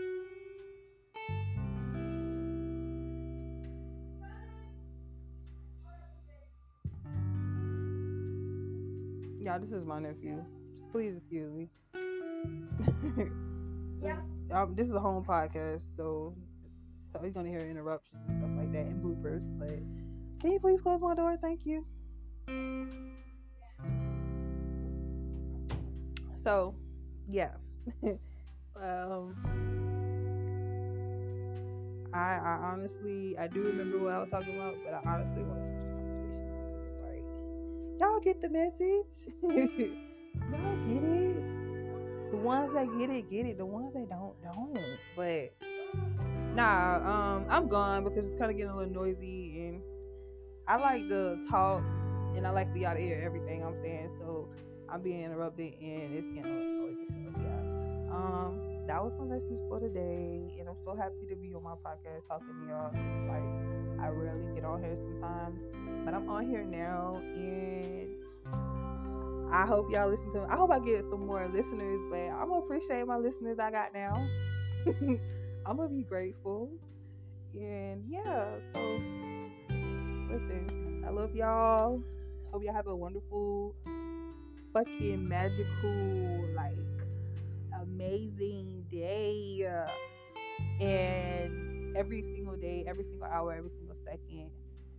Yeah, 9.44 9.58
this 9.58 9.72
is 9.72 9.84
my 9.84 10.00
nephew. 10.00 10.44
Please 10.92 11.16
excuse 11.18 11.52
me. 11.52 11.70
yeah. 14.04 14.20
Um, 14.52 14.76
this 14.76 14.88
is 14.88 14.94
a 14.94 15.00
home 15.00 15.26
podcast, 15.26 15.82
so 15.98 16.36
so 17.14 17.22
you're 17.24 17.32
gonna 17.32 17.50
hear 17.50 17.62
interruptions 17.62 18.22
and 18.28 18.38
stuff 18.44 18.52
like 18.58 18.72
that 18.74 18.86
and 18.86 19.04
bloopers. 19.04 19.42
But 19.58 19.80
can 20.40 20.52
you 20.52 20.60
please 20.60 20.82
close 20.82 21.02
my 21.02 21.16
door? 21.16 21.36
Thank 21.42 21.66
you. 21.66 21.84
So, 26.44 26.76
yeah. 27.28 27.54
um, 28.82 29.36
I, 32.14 32.38
I 32.38 32.60
honestly, 32.72 33.38
I 33.38 33.48
do 33.48 33.62
remember 33.62 34.00
what 34.00 34.14
I 34.14 34.20
was 34.20 34.30
talking 34.30 34.56
about, 34.56 34.76
but 34.84 34.94
I 34.94 35.02
honestly 35.06 35.44
want 35.44 35.60
to 35.60 35.68
switch 35.72 35.86
the 35.86 36.02
conversation 36.02 36.96
like, 37.04 37.26
y'all 38.00 38.20
get 38.20 38.42
the 38.42 38.50
message. 38.50 39.16
y'all 40.52 40.78
get 40.88 41.04
it 41.04 41.56
the 42.36 42.38
ones 42.38 42.74
that 42.74 42.88
get 42.98 43.10
it, 43.10 43.30
get 43.30 43.46
it. 43.46 43.58
The 43.58 43.66
ones 43.66 43.94
that 43.94 44.10
don't, 44.10 44.34
don't. 44.44 44.78
But 45.16 45.54
nah, 46.56 46.98
um, 46.98 47.46
I'm 47.50 47.68
gone 47.68 48.04
because 48.04 48.26
it's 48.26 48.38
kind 48.38 48.52
of 48.52 48.58
getting 48.58 48.72
a 48.72 48.78
little 48.78 48.94
noisy, 48.94 49.68
and 49.68 49.82
I 50.68 50.78
like 50.78 51.08
to 51.10 51.38
talk, 51.50 51.84
and 52.36 52.46
I 52.46 52.50
like 52.50 52.68
to 52.68 52.74
be 52.74 52.86
out 52.86 52.98
of 52.98 53.04
here 53.04 53.22
everything 53.24 53.64
I'm 53.64 53.76
saying. 53.82 54.10
So 54.20 54.50
I'm 54.90 55.02
being 55.02 55.24
interrupted, 55.24 55.74
and 55.80 56.14
it's 56.14 56.28
getting 56.34 56.52
a 56.52 56.56
little 56.56 56.74
noisy. 56.88 57.25
Um, 58.16 58.88
that 58.88 59.04
was 59.04 59.12
my 59.20 59.26
message 59.26 59.60
for 59.68 59.80
today, 59.80 60.56
and 60.60 60.70
I'm 60.70 60.78
so 60.86 60.96
happy 60.96 61.28
to 61.30 61.36
be 61.36 61.54
on 61.54 61.64
my 61.64 61.76
podcast 61.84 62.24
talking 62.30 62.48
to 62.48 62.68
y'all. 62.68 62.94
Like 63.28 63.44
I 64.00 64.08
rarely 64.10 64.56
get 64.56 64.64
on 64.64 64.80
here 64.82 64.96
sometimes, 64.96 65.60
but 66.06 66.14
I'm 66.14 66.30
on 66.30 66.48
here 66.48 66.64
now, 66.64 67.20
and 67.36 68.08
I 69.54 69.66
hope 69.66 69.92
y'all 69.92 70.10
listen 70.10 70.32
to. 70.34 70.40
Me. 70.42 70.46
I 70.50 70.56
hope 70.56 70.72
I 70.72 70.80
get 70.80 71.04
some 71.10 71.26
more 71.26 71.46
listeners, 71.52 72.00
but 72.10 72.18
I'm 72.40 72.48
gonna 72.48 72.64
appreciate 72.64 73.06
my 73.06 73.18
listeners 73.18 73.60
I 73.60 73.72
got 73.72 73.94
now. 73.94 74.26
I'm 75.66 75.76
gonna 75.76 75.90
be 75.90 76.04
grateful, 76.04 76.70
and 77.54 78.02
yeah. 78.08 78.46
So 78.74 78.80
listen, 80.32 81.04
I 81.06 81.10
love 81.10 81.36
y'all. 81.36 82.02
Hope 82.52 82.64
y'all 82.64 82.74
have 82.74 82.88
a 82.88 82.96
wonderful, 82.96 83.76
fucking 84.74 85.28
magical, 85.28 86.46
like 86.56 86.78
amazing 87.96 88.86
day. 88.92 89.68
And 90.82 91.96
every 91.96 92.22
single 92.36 92.56
day, 92.58 92.86
every 92.88 93.04
single 93.04 93.28
hour, 93.28 93.54
every 93.54 93.72
single 93.78 93.96
second, 94.04 94.52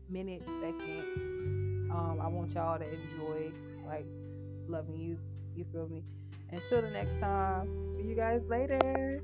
minute, 0.09 0.43
second, 0.61 1.91
um, 1.93 2.19
I 2.21 2.29
want 2.29 2.53
y'all 2.53 2.79
to 2.79 2.85
enjoy 2.85 3.53
like 3.87 4.07
loving 4.69 4.97
you. 4.97 5.19
You 5.55 5.67
feel 5.73 5.89
me? 5.89 6.03
Until 6.51 6.83
the 6.83 6.91
next 6.91 7.19
time, 7.21 7.97
see 7.97 8.09
you 8.09 8.15
guys 8.15 8.41
later. 8.49 9.21